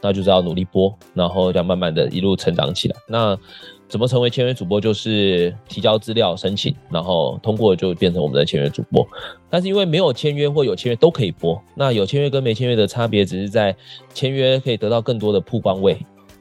[0.00, 2.96] 那就是要努力播，然后要慢慢的一路成长起来。
[3.06, 3.38] 那
[3.88, 4.78] 怎么成为签约主播？
[4.80, 9.06] 就是提交资料申请，然后通过就变成我们的签约主播。
[9.48, 13.74] 但是因为没有签约或有签约都可以播，那有签约跟没签约的差别只是在
[14.12, 15.96] 签约可以得到更多的曝光位。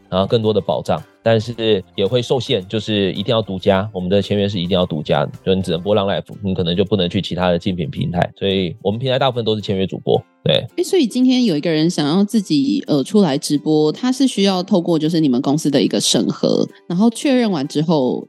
[0.09, 3.89] 然后更多的保障，但是也会受限，就是一定要独家。
[3.93, 8.31] 我们的签约是一定要独家的，就你只能播 Long Life，你可能就不能去其他的竞品平台。
[8.37, 10.21] 所以我们平台大部分都是签约主播。
[10.43, 18.25] 对，哎，所以今天有一个人想要自己呃出来直播，他是需要透过就是你们公司的一个审核，然后确认完之后，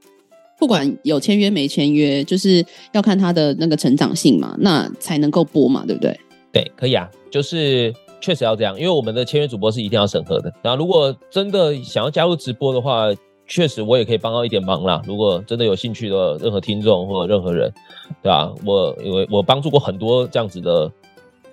[0.58, 6.18] 不管有签约没签约，就是要看他的那个成长性嘛，那才能够播嘛，对不对？
[6.50, 10.52] 对，可以啊，就是确实要这样，因为我们的签约主播是一定要审核的。
[10.62, 13.06] 然后如果真的想要加入直播的话，
[13.46, 15.00] 确实我也可以帮到一点忙啦。
[15.06, 17.72] 如果真的有兴趣的任何听众或者任何人，
[18.22, 18.52] 对吧？
[18.66, 20.90] 我因为我帮助过很多这样子的。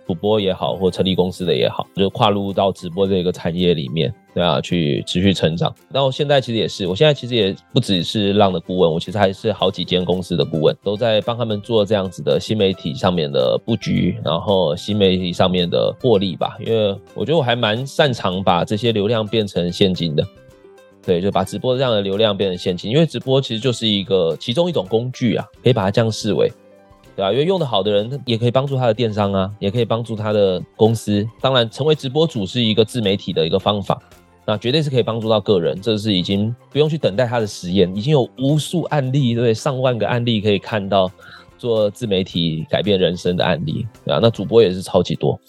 [0.07, 5.73] 主播也好，或成立公司的也好，就跨入到直播这个产业里面，对啊，去持续成长。
[5.89, 16.55] 那我现在其实也是，我现在其实也不只是浪的顾问，我其实还是好几间公司的顾问，都在帮他们做这样子的新媒体上面的布局，然后新媒体上面的获利吧。
[16.63, 20.23] 因为我觉得我还蛮擅长把这些流量变成现金的，
[21.03, 26.51] 对，就把直播这样的流量变成现金，因为直播其实就是一个其中一种工具啊，可以把它这样视为。
[27.15, 31.25] 对啊，因为用得好的人，他也可以帮助他的电商啊，也可以帮助他的公司。
[31.39, 34.01] 当然，成为直播主是一个自媒体的一个方法，
[34.45, 35.79] 那绝对是可以帮助到个人。
[35.79, 41.09] 这是已经不用去等待他的实验，已经有无数案例，对，上万个案例可以看到
[41.57, 43.87] 做自媒体改变人生的案例。
[44.03, 45.39] 对啊，那主播也是超级多。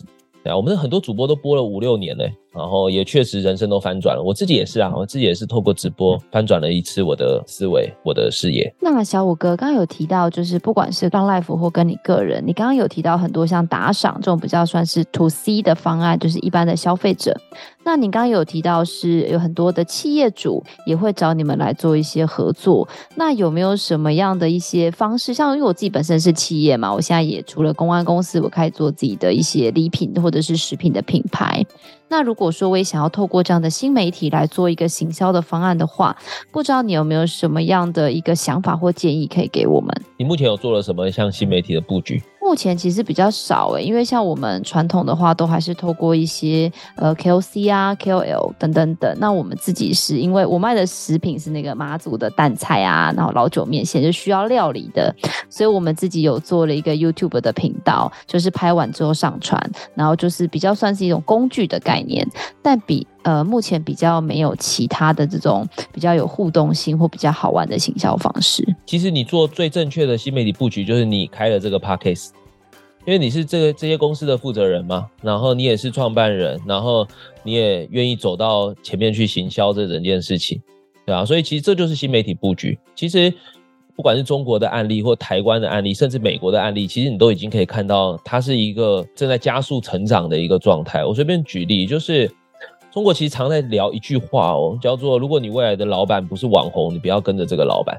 [0.45, 2.33] 对啊，我们很多主播都播了五六年嘞。
[2.57, 8.73] 然后也确实人生都翻转了，我自己也是啊，我自己也是透过直播翻转了一次我的思维，我的视野。
[8.81, 17.39] 那小五哥刚刚有提到，就是不管是当 Life 或跟你个人，你刚刚有提到很多像打赏这种比较算是 To C 的方案，就是一般的消费者。
[17.85, 25.33] 那你刚刚有提到是有很多的企业主也会找你们来做一些合作，那有没有什么样的一些方式？
[25.33, 31.65] 像因为我自己本身是企业嘛，我现在也除了公关公司，我开始做自己的一些礼品或者是食品的品牌。
[32.09, 36.17] 那如果说我也想要透过这样的新媒体来做一个行销的方案的话，
[36.53, 39.91] 不知道你有没有什么样的一个想法或建议可以给我们？
[40.17, 42.23] 你目前有做了什么像新媒体的布局？
[42.41, 49.13] 目前其实比较少诶，因为像我们传统的话，都还是透过一些呃 KOC 啊、KOL 等等等。
[49.19, 55.13] 那我们自己是因为我卖的食品是那个妈祖的淡菜啊，然后老酒面线就需要料理的，
[55.51, 59.61] 所以我们自己有做了一个 YouTube 的频道，就是拍完之后上传，
[59.95, 62.25] 然后就是比较算是一种工具的概念，
[62.63, 68.65] 但比呃目前比较没有其他的这种比较有互动性或比较好玩的行销方式。
[68.87, 72.29] 其实你做最正确的新媒体布局，就是你开了这个 Podcast。
[73.05, 77.07] 因为你是这个这些公司的负责人嘛，然后你也是创办人，然后
[77.45, 80.61] 你也愿意走到前面去行销这整件事情，
[81.05, 82.77] 对啊，所以其实这就是新媒体布局。
[82.97, 83.33] 其实
[83.95, 91.05] 不管是中国的案例，或台湾的案例，甚至美国的案例，其实你都已经可以看到，它是一个正在加速成长的一个状态。
[91.05, 92.29] 我随便举例，就是
[92.97, 97.95] 中国其实常在聊一句话哦，叫做“如果你未来的老板不是网红，你不要跟着这个老板”。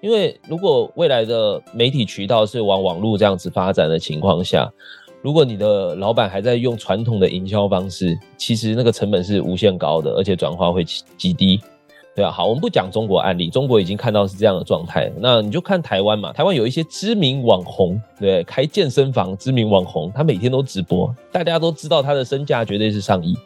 [0.00, 4.72] 因为如果未来的媒体渠道是往网络这样子发展的情况下，
[5.20, 11.60] 如果你的老板还在用传统的营销方式，其实那个成本是无限高的，而且转化会极低，
[12.16, 23.36] 对啊，好，我们不讲中国案例，中国已经看到是这样的状态，那你就看台湾嘛，台湾有一些知名网红，对，开健身房知名网红，他每天都直播，大家都知道他的身价绝对是上亿。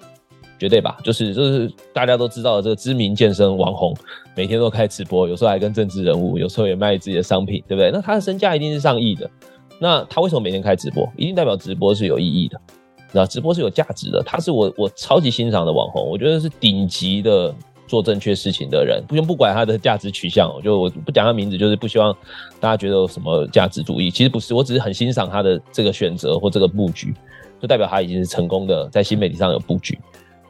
[0.58, 3.94] 绝对吧，就是就是大家都知道的这个知名健身网红，
[4.34, 7.90] 每天都开直播，有时候还跟政治人物，有时候也卖自己的商品，对不对？
[7.90, 9.30] 那他的身价一定是上亿的。
[9.78, 11.06] 那他为什么每天开直播？
[11.16, 12.58] 一定代表直播是有意义的，
[13.12, 14.22] 那直播是有价值的。
[14.24, 17.54] 他是我我超级欣赏的网红，我觉得是顶级的
[17.86, 19.04] 做正确事情的人。
[19.06, 22.10] 不用不管他的价值取向，我就我不讲他名字，就是不希望
[22.58, 24.10] 大家觉得有什么价值主义。
[24.10, 27.14] 其实不是，我只是很欣赏他的这个选择或这个布局，
[27.60, 29.98] 就代表他已经是成功的在新媒体上有布局。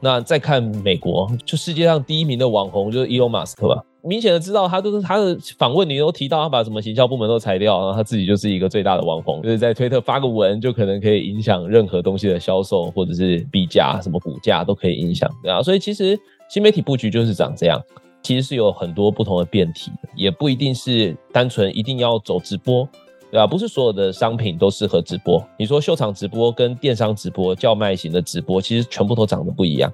[0.07, 16.17] 那再看美国，就世界上第一名的网红就是伊隆马斯克吧，明显的知道他都是他的访问你都提到他把什么行销部门都裁掉，然后他自己就是一个最大的网红，就是在推特发个文就可能可以影响任何东西的销售或者是币价，什么股价都可以影响，对啊，所以其实
[16.49, 17.83] 新媒体布局就是长这样，
[18.23, 22.89] 其实是有很多不同的变体，也不一定是单纯一定要走直播。
[23.31, 25.43] 对啊，不是所有的商品都适合直播。
[25.59, 29.93] 你说秀场直播跟电商直播、叫卖型的直播，其实全部都长得不一样。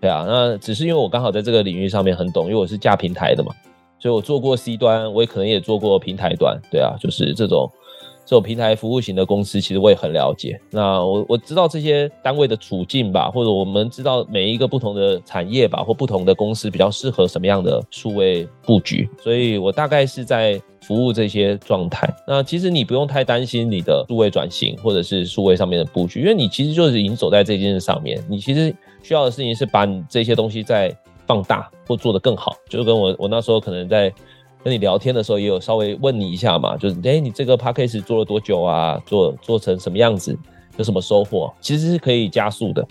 [0.00, 3.52] 对啊，那只是因为我刚好在这个领域上面很懂，因为我是架平台的嘛，
[3.98, 6.60] 所以我做过 C 端，我也可能也做过平台端。
[6.70, 7.70] 对啊，就是这种。
[8.28, 10.60] 这种平台服务型的公司，其实我也很了解。
[10.68, 19.08] 那我我知道这些单位的处境吧，或者我们知道每一个不同的产业吧，或不同的公司比较适合什么样的数位布局。
[19.24, 22.06] 所以我大概是在服务这些状态。
[22.26, 28.22] 那其实你不用太担心你的数位转型，或者是数位上面的布局，因为你其实就是已经走在这件事上面。
[28.28, 30.94] 你其实需要的事情是把你这些东西再
[31.26, 32.54] 放大或做得更好。
[32.68, 34.12] 就跟我我那时候可能在。
[34.64, 39.00] 跟你聊天的时候，也有稍微问你一下嘛，就是哎、欸，你这个 p a c k a g e 做了多久啊？
[39.06, 40.36] 做做成什么样子？
[40.76, 41.52] 有什么收获？
[41.60, 42.82] 其实是可以加速的，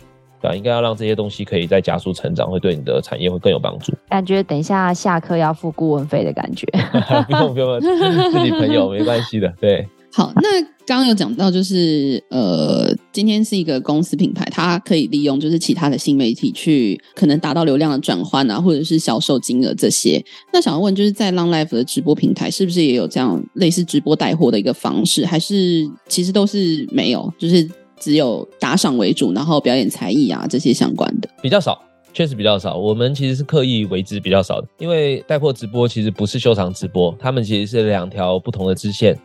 [0.41, 0.55] 对吧？
[0.55, 3.93] 应该要让这些东西可以再加速成长，会对你的产业会更有帮助。
[4.09, 6.67] 感觉等一下下课要付顾问费的感觉，
[7.27, 9.53] 不用不用，自己朋友没关系的。
[9.59, 12.95] 对，好，那刚刚有讲到就是呃。
[13.11, 20.23] 今天是一个公司品牌，它可以利用就是其他的新媒体去可能达到流量的转换啊，或者是销售金额这些。
[20.53, 25.25] 那想要问，就是在 Long Life 的直播平台，是不是也有这样类似直播带货的一个方式？
[25.25, 27.67] 还是其实都是没有，就是
[27.99, 31.81] 只有打赏为主，然后表演才艺啊这些相关的比较少，
[32.13, 32.77] 确实比较少。
[32.77, 39.17] 我们其实是刻意为之比较少的，因为带货直播其实不是秀场直播，他们其实是两条不同的支线。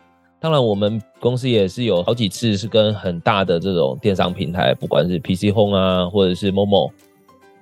[0.43, 6.91] 当然，我们公司也是有好几次是跟很大的这种电商平台，不管是 PC Home 啊，或者是 Momo，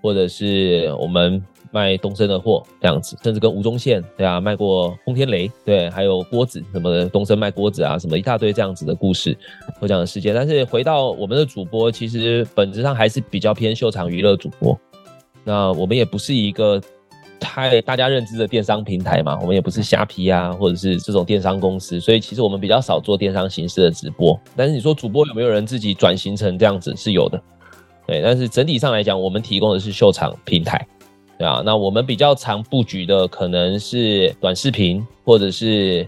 [0.01, 9.37] 或者是我们卖东升的货这样子，甚至跟吴宗宪对啊卖过轰天雷，对，还有锅子什么的，东升卖锅子啊，什么一大堆这样子的故事
[9.79, 10.33] 和这样的事件。
[10.33, 14.75] 但是回到我们的主播，其实本质上还是比较偏秀场娱乐主播。
[15.43, 16.81] 那我们也不是一个。
[17.41, 24.39] 太大家认知的电商平台嘛，我们也不是虾皮啊，或者是这种电商公司，所以其实我们比较少做电商形式的直播。
[24.55, 27.41] 但是你说主播有没有人自己转型成这样子是有的，
[28.05, 28.21] 对。
[28.21, 30.87] 但是整体上来讲，我们提供的是秀场平台，
[31.39, 31.63] 对啊。
[31.65, 36.07] 那我们比较常布局的可能是短视频，或者是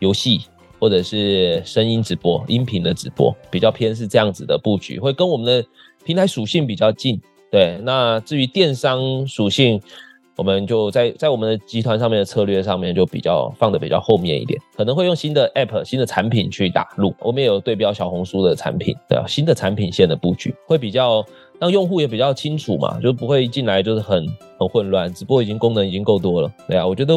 [0.00, 0.42] 游戏，
[0.78, 5.66] 或者是声音直播、音频的直播，比较偏是这样子的布局，会跟我们的
[6.04, 7.18] 平台属性比较近。
[7.50, 9.80] 对，那至于电商属性。
[10.36, 17.14] 我们就在在我们的集团上面的策略上面就比较放的比较后面一点，可能会用新的 App、新的产品去打入。
[17.20, 21.24] 我们也有对标小红书的产品，对啊，新的产品线的布局会比较
[21.58, 24.26] 让用户也比较清楚嘛，就不会一进来就是很
[24.58, 25.12] 很混乱。
[25.14, 27.14] 只不过已经功能已经够多了，对啊，我觉得。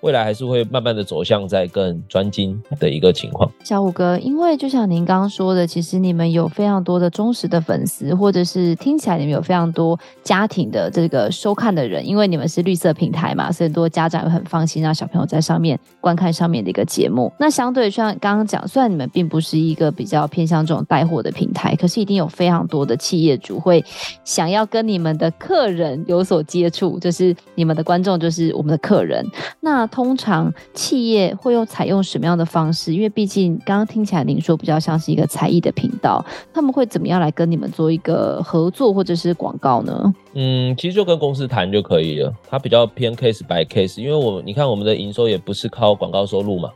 [0.00, 3.50] 未来还是会慢慢的走向在更专精的一个情况。
[3.64, 17.32] 小虎哥，因为就像您刚刚说的，其实你们有非常多的忠实的粉丝，或者是听起来你们有非常多家庭的这个收看的人，因为你们是绿色平台嘛，所以很多家长也很放心让小朋友在上面观看上面的一个节目。
[17.38, 23.84] 那相对像刚刚讲，虽然你们并不是一个比较偏向这种带货的平台，可是一定有非常多的企业主会
[24.22, 29.26] 想要跟你们的客人有所接触，就是你们的观众就是我们的客人。
[29.60, 32.94] 那通常企业会用采用什么样的方式？
[32.94, 40.14] 因为毕竟刚刚听起来您说比较像是一个才艺的频道，他们会怎么样来跟你们做一个合作或者是广告呢？
[40.34, 42.32] 嗯，其实就跟公司谈就可以了。
[42.48, 46.70] 它比较偏 case by case，因为我你看我们的营收也不是靠广告收入嘛，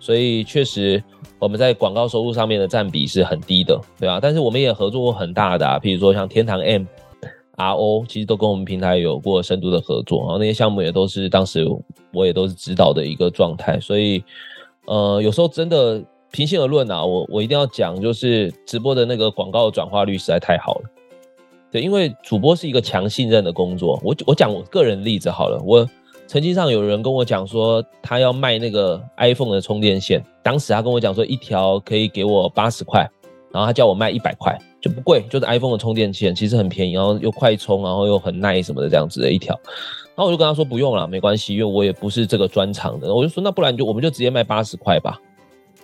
[0.00, 1.02] 所以确实
[1.38, 4.18] 我们在广告收入上面的占比是很低的，对啊。
[4.20, 6.84] 但是我们也合作过很大的啊，比如说像天堂 M。
[7.56, 11.64] RO 其实都跟我们平台有过深度的合作，然后那些项目也都是当时
[12.14, 14.22] 我也都是指导的一个状态，所以
[14.86, 20.90] 呃有时候真的平心而论啊，我我一定要讲，就是直播的那个广告转化率实在太好了，
[21.70, 24.00] 对，因为主播是一个强信任的工作。
[24.02, 25.88] 我我讲我个人例子好了，我
[26.26, 33.08] 曾经上有人跟我讲说他要卖那个 iPhone 的充电线，当时他跟我讲说一条可以给我八十块，
[33.52, 34.58] 然后他叫我卖一百块。
[34.84, 39.58] 就不贵，就是 iPhone 的充电线，其实很便宜，然后又快充，然后又很耐什么的这样子的一条。
[40.16, 43.14] 然后我就跟他说不用了，没关系，因为我也不是这个专场的。
[43.14, 45.20] 我就说那不然就我们就直接卖八十块吧。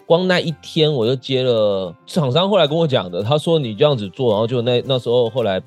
[0.06, 5.62] 光那一天我就接了厂商后来跟我讲的，他说你这样子做，然后就那那时候后来。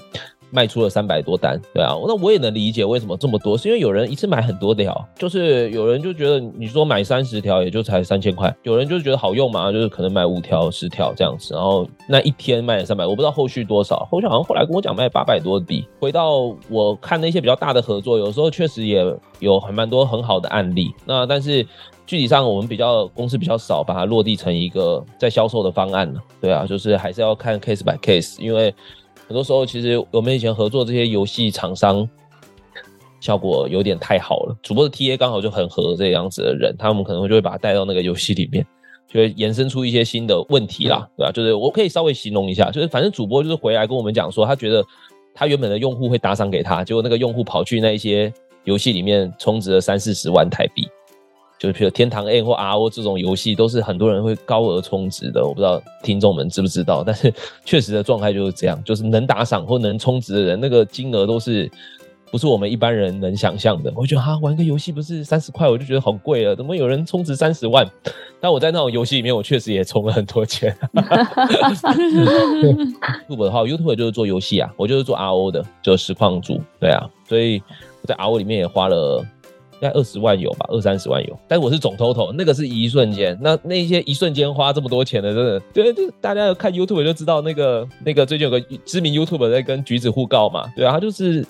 [0.53, 15.87] 卖出了三百多单，对啊，那我也能理解为什么这么多，是因为有人一次买很多条，就是有人就觉得你说买三十条也就才三千块，有人就觉得好用嘛，就是可能买五条、十条这样子，然后那一天卖了三百，我不知道后续多少，后续好像后来跟我讲卖八百多笔。
[15.99, 19.03] 回到我看那些比较大的合作，有时候确实也
[19.39, 21.65] 有很蛮多很好的案例，那但是
[22.05, 28.71] 具体上我们比较公司比较少把它落地成一个在销售的方案了，对啊，就是还是要看 case by case，因为。
[29.33, 32.07] 很多时候，其实我们以前合作这些游戏厂商，
[33.19, 34.55] 效果有点太好了。
[34.61, 38.63] 主播的 TA 刚好就很合这样子的人，他们可能就会把他带到那个游戏里面，
[39.11, 41.31] 就会延伸出一些新的问题啦，对吧？
[41.31, 44.85] 就是我可以稍微形容一下，就是反正主播就是回来跟我们讲说，他觉得
[45.33, 48.31] 他原本的用户会打赏给他，结果那个用户跑去那一些
[48.65, 50.87] 游戏里面充值了三四十万台币。
[51.63, 55.41] 就是比如天堂 M 或 RO 这种游戏，都是很多人会高额充值的。
[55.41, 57.33] 我不知道听众们知不知道，但是
[57.63, 61.71] 确实的状态就是这样，就是能打赏或能充值的人，那个金额都是
[62.29, 63.89] 不是我们一般人能想象的。
[63.95, 67.87] 我觉得啊，玩个游戏不是三十块，我就觉得好贵了，怎么有人充值三十万？
[68.41, 70.75] 但我在那种游戏里面，我确实也充了很多钱。
[73.29, 77.63] YouTube 的话，YouTube 就是做游戏啊，我就是做 RO 的，就实况组，对啊，所以
[78.01, 79.25] 我在 RO 里面也花了。
[79.83, 83.37] 大概二十万有吧，二三十万有，但是我是总 total，那个是一瞬间。
[83.41, 91.45] 那那些一瞬间花这么多钱的，真的，对，就大家有看 YouTube 就知道，那个那个最近有个知名 YouTube 在跟橘子互告嘛，对啊，他就是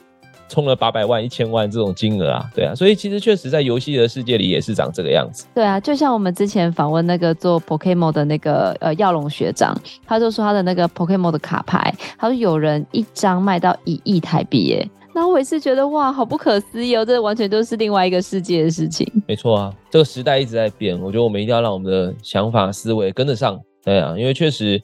[0.49, 5.45] 充了八百万、一千万这种金额啊，对啊，所以其实确实在游戏的世界里也是长这个样子。
[5.53, 14.89] 对啊，就像我们之前访问那个做 Pokemon 的那个呃耀龙学长，他就说他的那个 Pokemon 的卡牌，他说有人一张卖到一亿台币耶。
[15.15, 19.07] 那我也是觉得哇，好不可思议哦，这完全都是另外一个世界的事情。
[19.27, 23.59] 没错啊，这个时代一直在变，我觉得我们一定要让我们的想法思维跟得上。
[23.83, 24.81] 对啊，因为确实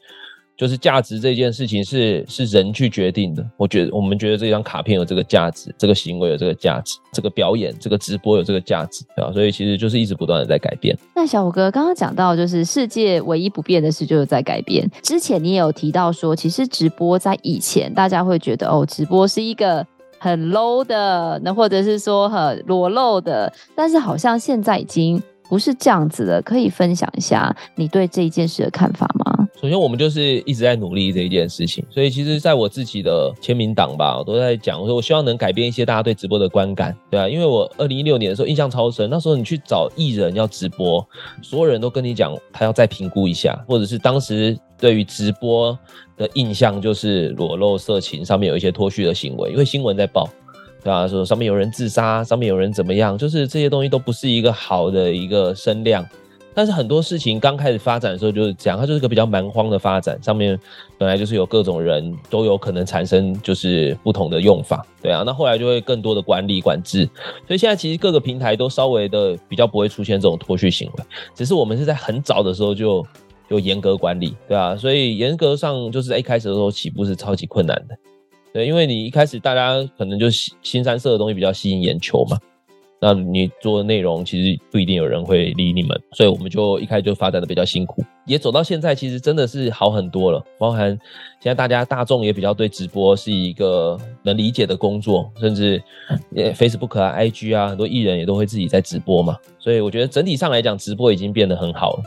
[0.56, 3.44] 就是价值这件事情是是人去决定的。
[3.58, 9.32] 我觉得我们觉得这张卡片有这个价值，这个行为有这个价值，这个表演、这个直播有这个价值，对吧？
[9.34, 10.96] 所以其实就是一直不断的在改变。
[11.16, 14.88] 那小虎哥刚刚讲到，就是世界唯一不变的事就是在改变。
[15.02, 19.84] 之前你也有提到说，其实直播在以前大家会觉得哦，直播是一个。
[20.20, 26.42] 很 low 的，那或者是说很裸露的，但是好像现在已经不是这样子的。
[26.44, 29.48] 可以分享一下你对这一件事的看法吗？
[29.60, 41.06] 首先，我们就是一直在努力这一件事情，所以其实在我自己的签名档吧，我都在讲，我说我希望能改变一些大家对直播的观感，对啊，因为我二零一六年的时候印象超深，那时候你去找艺人要直播，
[41.42, 45.78] 所有人都跟你讲他要再评估一下，或者是当时对于直播。
[46.20, 50.28] 的印象就是裸露色情，上面有一些脱序的行为，因为新闻在报，
[50.84, 51.08] 对吧？
[51.08, 56.06] 说上面有人自杀，上面有人怎么样，就是这些东西都不是一个好的一个声量。
[56.54, 60.60] 但是很多事情刚开始发展的时候就是这样，它就是个比较蛮荒的发展，上面
[60.98, 65.24] 本来就是有各种人都有可能产生就是不同的用法，对啊。
[65.26, 67.08] 那后来就会更多的管理管制，
[67.48, 71.04] 所以现在其实各个平台都稍微的比较不会出现这种脱序行为，
[71.36, 73.06] 只是我们是在很早的时候就。
[73.50, 77.98] 就严格管理，对啊，所以严格上就是在一开始的时候起步是超级困难的，
[78.54, 82.38] 对，因为你一开始大家可能就新新三色的东西比较吸引眼球嘛，
[83.00, 90.90] 那你做的内容其实不一定有人会理你们，所以我们就一开始就发展的比较辛苦，也走到现在其实真的是好很多了，包含
[91.40, 95.82] 现在大家大众也比较对直播是一个能理解的工作，甚至
[96.34, 102.04] Facebook 啊、IG 啊，很多艺人也都会自己在直播嘛，所以我觉得整体上来讲，直播已经变得很好了。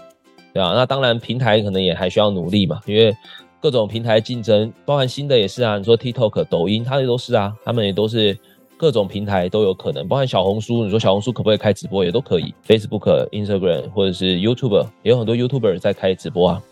[0.53, 3.15] 对啊，那当然平台可能也还需要努力嘛，因为
[3.63, 5.79] 各种平台竞争，包含新的也是啊。
[5.79, 8.37] 你说 TikTok、抖音，它也都是啊，他们也都是
[8.77, 12.53] 各种平台都有可能，包含小红书，你说小红书可不可以开直播，也都可以。
[12.67, 16.63] Facebook、Instagram 或者是 YouTube，也有很多 YouTuber 在开直播啊。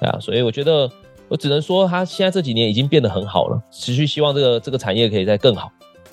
[0.00, 0.88] 啊，所以我觉得
[1.28, 5.68] 我只能说，它现在这几年已经变得很好了，持续希望这个这个产业可以再更好。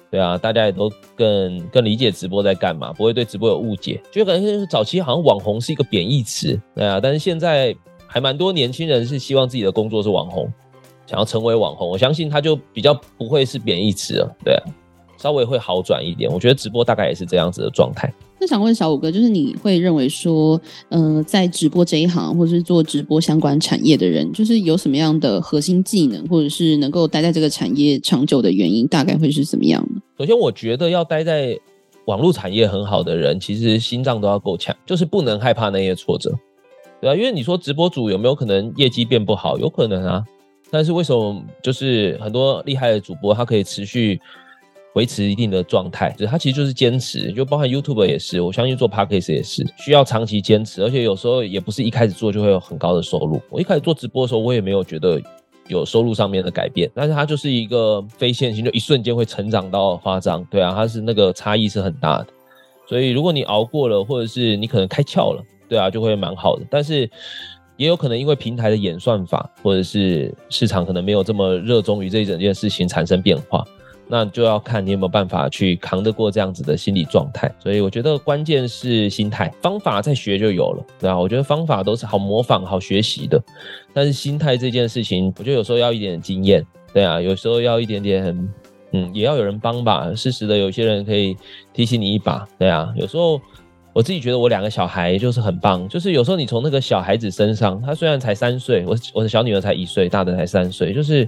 [0.09, 4.01] 对啊，大家也都更更理解直播在干嘛，不会对直播有误解。
[4.11, 7.73] 就感觉早期好像网红是一个贬义词，对啊，但是现在
[8.13, 10.51] 还蛮多年轻人是希望自己的工作是网红，
[11.07, 11.87] 想要成为网红。
[11.87, 14.63] 我相信他就比较不会是贬义词了，对啊，
[15.17, 16.29] 稍微会好转一点。
[16.29, 18.13] 我觉得直播大概也是这样子的状态。
[18.37, 20.59] 那想问小五哥，就是你会认为说，
[20.89, 30.01] 呃，在直播这一行，或者是做直播相关产业的人，就是有什么样的核心技能，或者是能够待在这个产业长久的原因，大概会是怎么样呢？
[30.17, 31.57] 首先，我觉得要待在
[32.07, 36.37] 网络产业很好的人，其实心脏都要够强，就是不能害怕那些挫折，
[37.01, 39.57] 对啊，因为你说直播主有没有可能业绩变不好？
[39.57, 40.23] 有可能啊，
[40.69, 44.21] 但是为什么就是很多厉害的主播，他可以持续？
[44.95, 53.41] 维持一定的状态，就是它其实就是坚持，就包含 YouTube 也是，我相信做 Podcast 也是需要长期坚持，而且有时候也不是一开始做就会有很高的收入。
[53.49, 55.17] 我一开始做直播的时候，我也没有觉得
[55.69, 62.27] 有收入上面的改变，但是它就是一个非线性，就一瞬间会成长到夸张，对啊，它是那个差异是很大的。
[62.85, 65.41] 所以如果你熬过了，或者是你可能开窍了，
[65.71, 66.65] 对啊，就会蛮好的。
[66.69, 67.09] 但是
[67.77, 73.65] 也有可能因为平台的演算法，或者是市场可能没有这么热衷于这一整件事情产生变化。
[74.09, 81.17] 那就要看你有没有办法去扛得过这样子的心理状态，所以我觉得关键是心态，方法再学就有了，对吧？
[81.17, 83.41] 我觉得方法都是好模仿、好学习的，
[83.93, 88.49] 但是心态这件事情，我觉得有时候要一点点经验，对啊，有时候要一点点，
[88.91, 91.37] 嗯，也要有人帮吧，适时的有些人可以
[91.73, 93.39] 提醒你一把，对啊，有时候
[93.93, 101.27] 我自己觉得我两个小孩就是很棒，就是有时候你从那个小孩子身上，他虽然才三岁，我我的小女儿才一岁，大的才三岁，就是。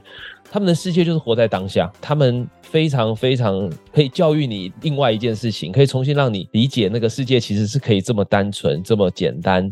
[0.51, 9.68] 他们的世界就是活在当下，他们非常非常可以教育你另外一件事情，可以重新让你理解那个世界其实是可以这么单纯、这么简单，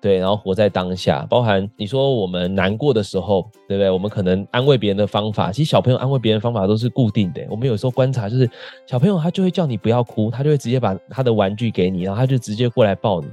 [0.00, 1.26] 对，然后活在当下。
[1.28, 3.90] 包含你说我们难过的时候，对不对？
[3.90, 7.44] 我们可能安慰别人的方法，其实小朋友安慰别人的方法都是固定的。
[7.50, 8.48] 我们有时候观察，就是
[8.86, 13.26] 小朋友他就会叫你不要哭，他就会直接把他的玩具给你，然后他就直接过来抱你，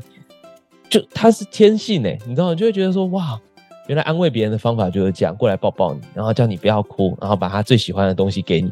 [0.89, 2.55] 就他是天性诶，你知道吗？
[2.55, 3.39] 就会觉得说哇。
[3.87, 8.71] 原来安慰别人的方法就是这样，过来抱抱你，然后叫你不要哭，然后把他最喜欢的东西给你，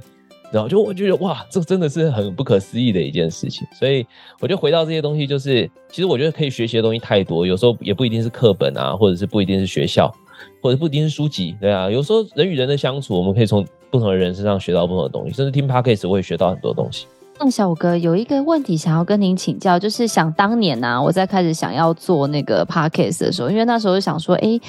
[0.53, 3.67] 然后就我觉得哇，这真的是很不可思议的一件事情。
[3.73, 4.05] 所以
[4.39, 10.13] 我就回到这些东西，就是其实我觉得可以学习的东西太多，有时候也不一定是课本啊，或者是不一定是学校，
[10.61, 17.07] 或者不一定是书籍，对啊，有时候人与人的相处，我们可以从不同的人身上学到不同的东西，甚至听 Podcast 我也学到很多东西。
[17.39, 24.59] 那小五哥有一个问题想要跟您请教，就是想当年呢、啊，我在开始想要做那个 Podcast 的时候，因为那时候就想说，哎。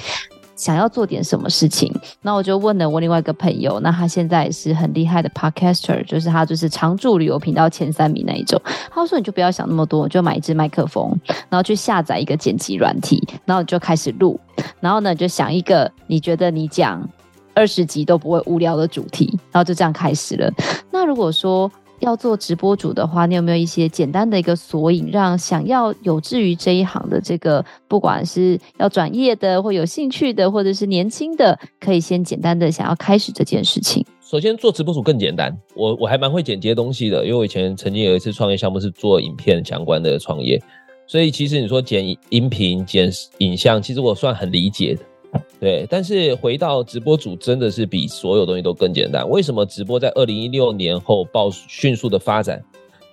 [0.55, 8.61] 想要做点什么事情，那我就问了我另外一个朋友，那他现在也是很厉害的 podcaster，就是他就是常驻旅游频道前三名那一种。
[8.91, 11.13] 他说：“你就不要想那么多，就买一支麦克风，
[11.49, 14.39] 然后去下载一个剪辑软体，然后你就开始录，
[14.79, 17.07] 然后呢就想一个你觉得你讲
[17.53, 20.49] 二十集都不会无聊的主题，然后就这样开始了。
[20.91, 21.69] 那如果说……
[21.99, 34.05] 要做直播主的话，你有没有一些简单的一个索引，让想要有志于这一行的这个，不管是要转业的，或有兴趣的，或者是年轻的，可以先简单的想要开始这件事情？
[34.21, 35.55] 首先，做直播主更简单。
[35.75, 40.61] 我我还蛮会剪接东西的，因为我以前曾经有一次创业项目是做影片相关的创业，
[41.07, 45.01] 所以其实你说剪音频、剪影像，其实我算很理解的。
[45.59, 49.27] 对，但是回到直播组真的是比所有东西都更简单。
[49.29, 52.63] 为什么直播在二零一六年后爆迅速的发展？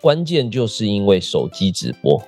[0.00, 2.20] 关键就是因为手机直播，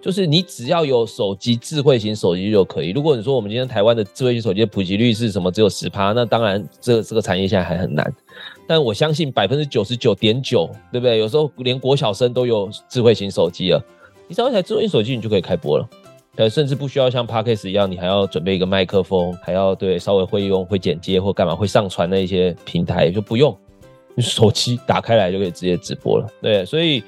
[0.00, 2.90] 就是你只要有手机，智慧型手机就可以。
[2.90, 5.50] 如果你说我们今天台湾的智慧型手机的普及率是什么？
[5.50, 8.14] 只有十趴，那当然这这个产业现在还很难。
[8.66, 11.18] 但我相信百分之九十九点九，对不对？
[11.18, 13.84] 有时候连国小生都有智慧型手机了，
[14.28, 15.88] 你只要一台智慧型手机，你就可以开播了。
[16.36, 23.54] 呃，甚至不需要像 Podcast 一样，你还要准备一个麦克风，还要对稍微会用、会剪接或干嘛、会上传的一些平台就不用，
[24.14, 26.26] 你手机打开来就可以直接直播了。
[26.40, 27.02] 对，所以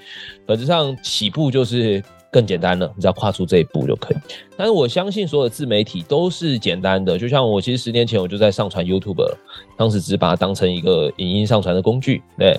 [0.44, 4.16] 本质上起步就是更简单了，你只要跨出这一步就可以。
[4.56, 9.38] 但是我相信所有自媒体都是简单的，就像我其实十年前我就在上传 YouTube 了，
[9.78, 12.20] 当时只是把它当成一个影音上传的工具。
[12.36, 12.58] 对，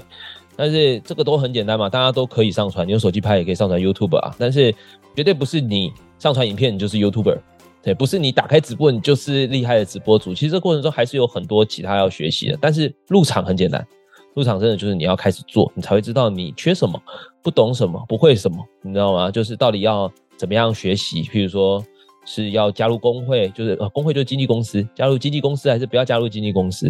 [0.55, 4.73] 但是这个都很简单嘛，大家都可以上传，你用手机拍也可以上传 YouTube 啊，但是
[5.13, 5.91] 绝对不是你。
[6.23, 7.37] 上传影片，你就是 YouTuber，
[7.81, 10.33] 对，不是你打开直播，你就是厉害的直播主。
[10.33, 12.57] 其实这过程中还是有很多其他要学习的。
[12.61, 13.85] 但是入场很简单，
[14.33, 16.97] 入场真的就是你要开始做，你才会知道你缺什么，
[17.41, 19.29] 不懂什么，不会什么，你知道吗？
[19.29, 21.23] 就是到底要怎么样学习？
[21.23, 21.85] 譬如说
[22.25, 26.85] 是要加入工会，就是呃，工会就是经纪公司，加入经纪公司还是不要加入经纪公司，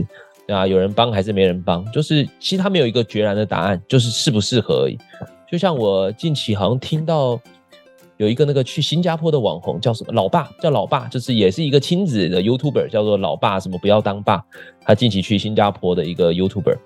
[0.46, 0.68] 对吧？
[0.68, 1.84] 有人帮还是没人帮？
[1.92, 4.96] 就是其实他没有一个决然的答案，就是适不适合而已。
[5.52, 7.42] 就像我近期好像听到。
[8.18, 10.14] 有一个那个去新加坡的网红叫什么？
[10.14, 14.44] 老爸叫老爸，就是也是一个亲子的 YouTuber，叫做老爸什么不要当爸。
[14.82, 16.78] 他近期去新加坡的一个 YouTuber，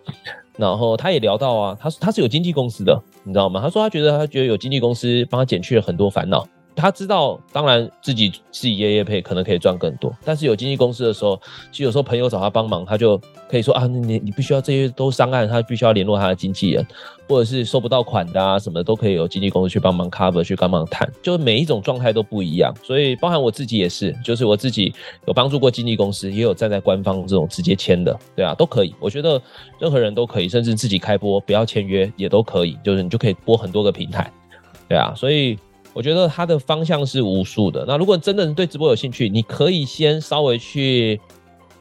[0.58, 3.60] 然后他也聊到啊，他他是有经纪公司的，你知道吗？
[3.62, 6.48] 他说他觉得他觉得有经纪公司帮他减去了很多烦恼。
[6.78, 11.38] 他知道，当然自己自己业业配可能可以赚更多，但是有经纪公司的时候，
[11.72, 13.20] 其实有时候朋友找他帮忙，他就
[13.50, 16.86] 可以说啊，你你必须要这些都上岸，他必须要联络他的经纪人，
[17.28, 22.72] 或者是收不到款的啊什么的，都可以有经纪公司去帮忙 cover，去帮忙谈，就是每一种状态都不一样。
[22.84, 24.94] 所以包含我自己也是，就是我自己
[25.26, 28.94] 有帮助过经纪公司，也有站在官方这种直接签的，对啊，都可以。
[29.00, 29.42] 我觉得
[29.80, 34.32] 任何人都可以，甚至自己开播不要签约也都可以，就是你就可以播很多个平台，
[34.88, 35.58] 对啊，所以。
[35.98, 37.84] 我觉得它的方向是无数的。
[37.88, 41.20] 那如果真的对直播有兴趣，你可以先稍微去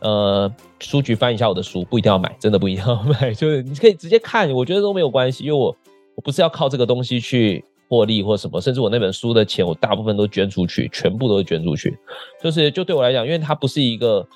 [0.00, 0.50] 呃
[0.80, 5.76] 书局翻一下我的书，不一定要买，真的不一定要买， 就是你可以直接看，我觉得都没有关系，因为我
[6.14, 11.94] 我不是要靠这个东西去获利或什么，甚至我那本书的钱我大部分都捐出去，全部都捐出去，
[12.42, 14.26] 就是就对我来讲，因为它不是一个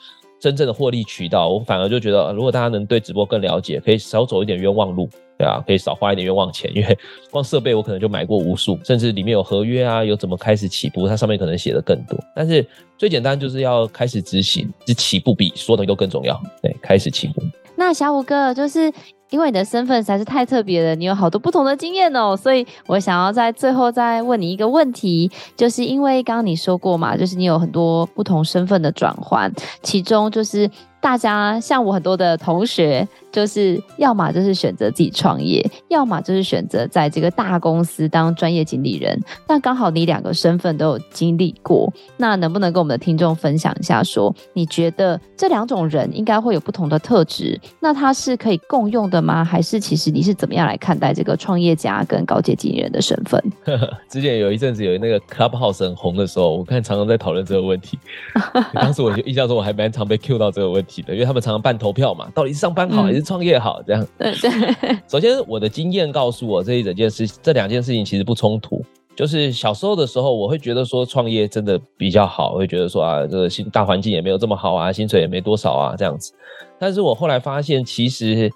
[0.41, 5.09] 真正的获利渠道，我反而就觉得，如果大家能对直播更了解，可以少走一点冤枉路。
[5.39, 6.99] 对啊，可以少花一点冤枉钱， 因为
[7.31, 12.19] 光设备我可能就买过无数，甚至里面有合约啊，有怎么开始起步，它上面可能写的更多。
[12.37, 12.67] 但是
[12.99, 16.39] 最简单就是要开始执行，这起步比所有东西都更重要。
[16.61, 17.43] 对，开始起步。
[17.81, 18.93] 那小五哥就是。
[19.31, 29.49] 因为你的身份实在是太特别了，你有好多不同的经验哦，所以我想要在最后再问你一个问题，就是因为刚刚你说过嘛，就是你有很多不同身份的转换，
[29.85, 30.69] 其中就是。
[31.03, 39.19] 大家像我很多的同学，就是要么就是选择自己创业，要么就是选择在这个大公司当专业经理人。
[39.49, 47.59] 那刚好你两个身份都有经历过，那能不能跟我们的听众分享一下说，说你觉得这两种人应该会有不同的特质？
[47.79, 49.45] 那他是可以共用的吗？
[49.45, 53.41] 还是其实你是怎么样来看待这个创业家跟高阶经理人的身份？
[54.09, 57.99] 之前有一阵子有那个 Clubhouse 很红的时候，我看常常在讨论这个问题。
[58.75, 61.15] 当时我就印象中我还蛮常被 Q 到这个问题的。
[61.15, 63.83] 因为他们常常办投票嘛，到底是上班好还是创业好？
[63.87, 64.07] 这样。
[64.19, 64.51] 对对。
[65.09, 68.85] 首先，我的经验告诉我，这一整件事，这两件事情其实不冲突。
[69.17, 76.33] 就是小时候的时候，我会觉得说创业真的比较好，会觉得说啊，这个新大环境也没有这么好啊，薪水也没多少啊，这样子。
[76.79, 78.51] 但是我后来发现，其实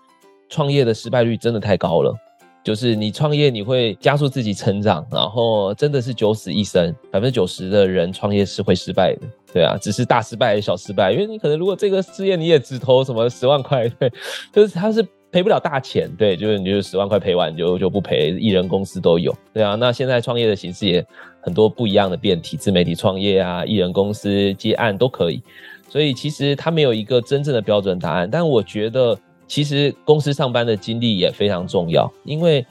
[0.48, 2.14] 创业的失败率真的太高了。
[2.62, 9.26] 就是你创业，你会加速自己成长，然后真的是九死一生，百分之九十的人创业是会失败的。
[9.54, 14.12] 对啊，只是大失败还是小失败，因为你可能如果这个事业你也只投什么十万块，对，
[14.52, 15.00] 就是他是
[15.30, 21.06] 赔不了大钱，对，就是你就十万块赔完就就不赔，艺人公司都有，对啊，那现在创业的形式也
[21.40, 25.40] 很多不一样的变体，自媒体创业啊，艺人公司接案都可以，
[25.88, 32.66] 所以其实他没有一个真正的标准答案，但我觉得其实公司上班的经历也非常重要，因为。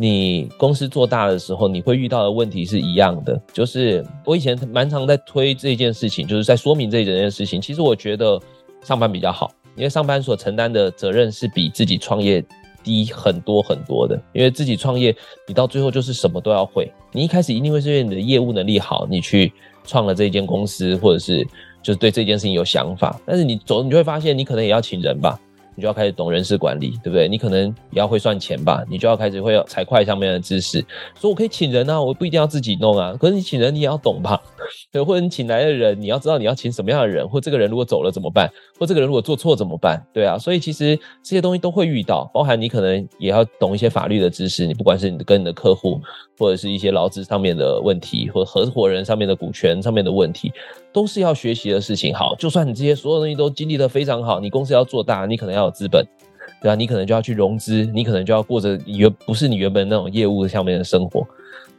[0.00, 3.40] 你公司做大的时候，你会遇到的问题是一样的。
[3.52, 7.60] 就是我以前蛮常在推这件事情，就是在说明这整件事情。
[7.60, 8.40] 其实我觉得
[8.84, 12.44] 上班比较好，因为上班所承担的责任是比自己创业
[12.84, 14.14] 低很多很多的。
[14.32, 15.12] 因为自己创业，
[15.48, 16.88] 你到最后就是什么都要会。
[17.10, 19.52] 你一开始一定会是因为你的业务能力好，你去
[19.84, 21.44] 创了这间公司，或者是
[21.82, 23.20] 就是对这件事情有想法。
[23.26, 25.36] 但是你走，你就会发现，你可能也要请人吧。
[25.78, 27.28] 你就要开始懂人事管理，对不对？
[27.28, 30.84] 你可能也要会算钱吧，你就要开始会有财会上面的知识。
[31.14, 33.14] 所以我可以请人啊，我不一定要自己弄啊。
[33.20, 34.42] 可是你请人，你也要懂吧？
[34.90, 38.50] 对，或者你请来的人，你要知道你要请什么样的人，或这个人如果走了怎么办？
[38.78, 40.00] 或这个人如果做错怎么办？
[40.12, 44.66] 对啊，所以其实这些东西都会遇到，包含你可能也要懂一些法律的知识。
[44.66, 46.00] 你不管是你跟你的客户，
[46.38, 50.52] 或者是一些劳资上面的问题，或合伙人上面的股权上面的问题，
[50.92, 52.14] 都是要学习的事情。
[52.14, 56.06] 好，就算你这些所有东西都经历得非常好，你公司要做大，你可能要有资本，
[56.62, 61.26] 对啊，你可能就要去融资，你可能就要过着原不是你原本那种业务上面的生活，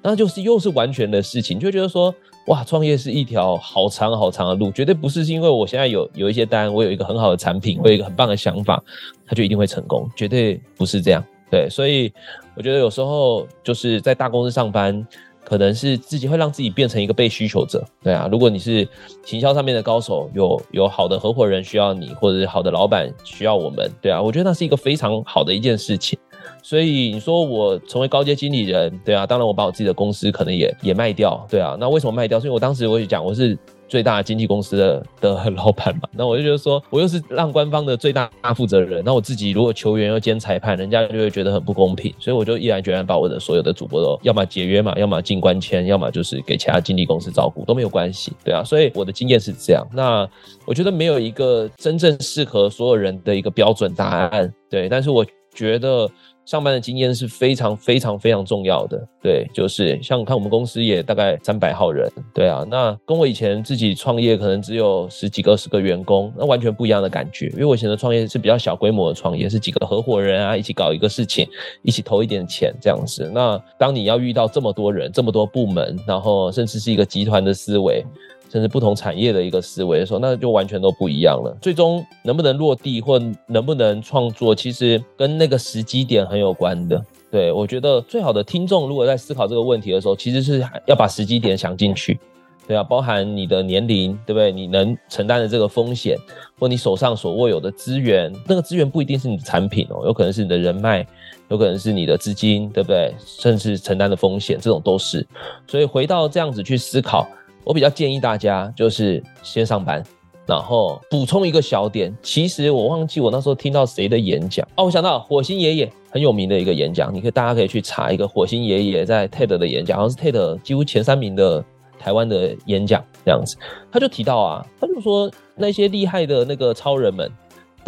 [0.02, 2.14] 那就是又是完全的事情，就觉得说。
[2.48, 8.84] 哇，创业是一条好长好长的路，绝对不是因为我现在有有一些单，我有一个很好的产品，我有一个很棒的想法，
[9.28, 11.24] 它就一定会成功，绝对不是这样。
[11.52, 12.12] 对，所以
[12.56, 15.06] 我觉得有时候就是在大公司上班，
[15.44, 17.84] 可能是自己会让自己变成一个被需求者。
[18.02, 18.88] 对啊，如果你是
[19.24, 26.18] 行销上面的高手，有有好的合伙人需要你，或者是好的老板需要我们，对啊，我觉得那是一个非常好的一件事情。
[26.62, 32.40] 所以你说我成为高阶经理人，对啊，当然我把我自己的公司可能也也卖掉，对啊，那为什么卖掉？
[32.40, 33.58] 所以我当时我也讲我是
[33.88, 49.84] 最大的经纪公司的的老板嘛，那我就觉得说我又是让官方的最大负责人，那我自己如果球员又兼裁判，人家就会觉得很不公平，所以我就毅然决然把我的所有的主播都要么解约嘛，要么进官签，要么就是给其他经纪公司照顾都没有关系，对啊，所以我的经验是这样。
[49.92, 50.30] 那
[50.66, 56.08] 我觉得没有一个真正适合所有人的一个标准答案，对，但是我觉得。
[56.50, 67.50] 上班的经验是非常非常非常重要的，对，就是像看我们公司也大概三百号人，对啊，那跟我以前自己创业可能只有十几个二十个员工，那完全不一样的感觉。
[67.50, 71.48] 因为我以前的创业是比较小规模的创业，是几个合伙人啊一起搞一个事情，
[71.84, 73.30] 一起投一点钱这样子。
[73.32, 78.04] 那当你要遇到这么多人、这么多部门，然后甚至是一个集团的思维。
[78.52, 81.56] 甚至不同产业的一个思维的时候，那就完全都不一样了。
[81.62, 87.06] 最终能不能落地或能不能创作，其实跟那个时机点很有关的。
[87.32, 92.20] 对，我觉得最好的听众，如果在思考这个问题的时候，其实是要把时机点想进去。
[92.68, 94.52] 对啊，包含你的年龄，对不对？
[94.52, 96.18] 你能承担的这个风险，
[96.60, 101.06] 或你手上所握有的资源，那个资源不一定是你的产品哦，有可能是你的人脉，
[101.50, 103.12] 有可能是你的资金，对不对？
[103.26, 105.26] 甚至承担的风险，这种都是。
[105.68, 107.28] 所以回到这样子去思考。
[107.70, 110.04] 我比较建议大家就是先上班，
[110.48, 112.12] 然后补充一个小点。
[112.20, 121.64] 其实我忘记我那时候听到谁的演讲哦，我想到火星爷爷很有名的一个演讲，你可以大家可以去查一个火星爷爷在 TED 的演讲，好像是 TED 几乎前三名的
[122.00, 123.56] 台湾的演讲这样子。
[123.92, 127.32] 他就提到啊，他就说那些厉害的那个超人们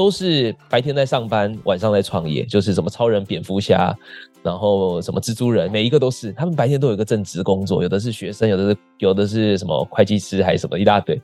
[0.01, 3.95] 都是白天在上班，晚上在创业，就是什么超人、蝙蝠侠。
[4.41, 11.15] 然后什么蜘蛛人，每一个都是，他们白天都有一个正职工作，有的是学生，有的是有的是什么会计师还是什么一大堆，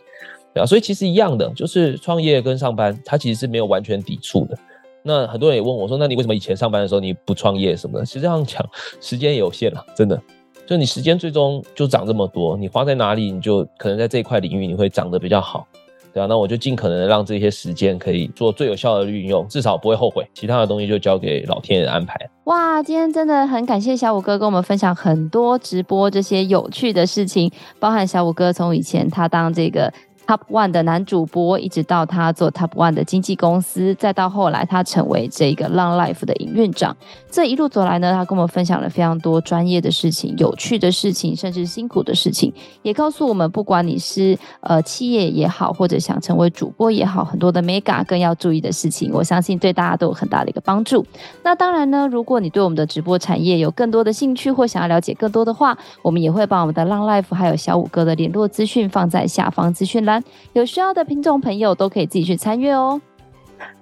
[0.53, 4.55] 对啊，所以其实一样的，就是创业跟上班，它其实是没有完全抵触的。
[5.01, 8.05] 那很多人也问我说，那你为什么以前上班的时候你不创业什么的？
[8.05, 8.63] 实际上讲，
[9.01, 10.21] 时间也有限了，真的，
[10.67, 15.65] 就你时间最终就长这么多，你花在哪里，你就可能在这一块领域你会长得比较好。
[16.13, 20.27] 对啊，那我就尽可能的让这些时间可以做最有效的运用，至少不会后悔。
[20.33, 22.15] 其他的东西就交给老天爷安排。
[22.45, 29.91] 哇，今天真的很感谢小五哥跟我们分享很多直播这些有趣的事情，包含小五哥从以前他当这个。
[30.27, 36.95] Top One 的男主播，一直到他做 Top One 的经纪公司，再到后来他成为这个 Long Life 的营运长。
[37.31, 42.51] 这一路走来呢，他跟我们分享了非常多专业的事情、有趣的事情，甚至辛苦的事情，
[42.81, 51.05] 也告诉我们，不管你是呃企业也好，或者想成为主播也好，很多的 Mega 更要注意的事情，我相信对大家都有很大的一个帮助。
[51.41, 60.16] 那当然呢，如果你对我们的直播产业有更多的兴趣，或想要了解更多的话，我们也会把我们的 Long Life 还有小五哥的联络资讯放在下方资讯栏。
[60.53, 63.01] 有需要的听众朋友都可以自己去参阅哦。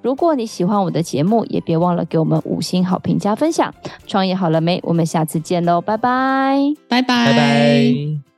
[0.01, 3.73] 如果你喜欢我的节目，也别忘了给我们五星好评加分享。
[4.07, 4.79] 创业好了没？
[4.83, 6.57] 我们下次见喽，拜拜，
[6.88, 8.34] 拜拜，拜拜。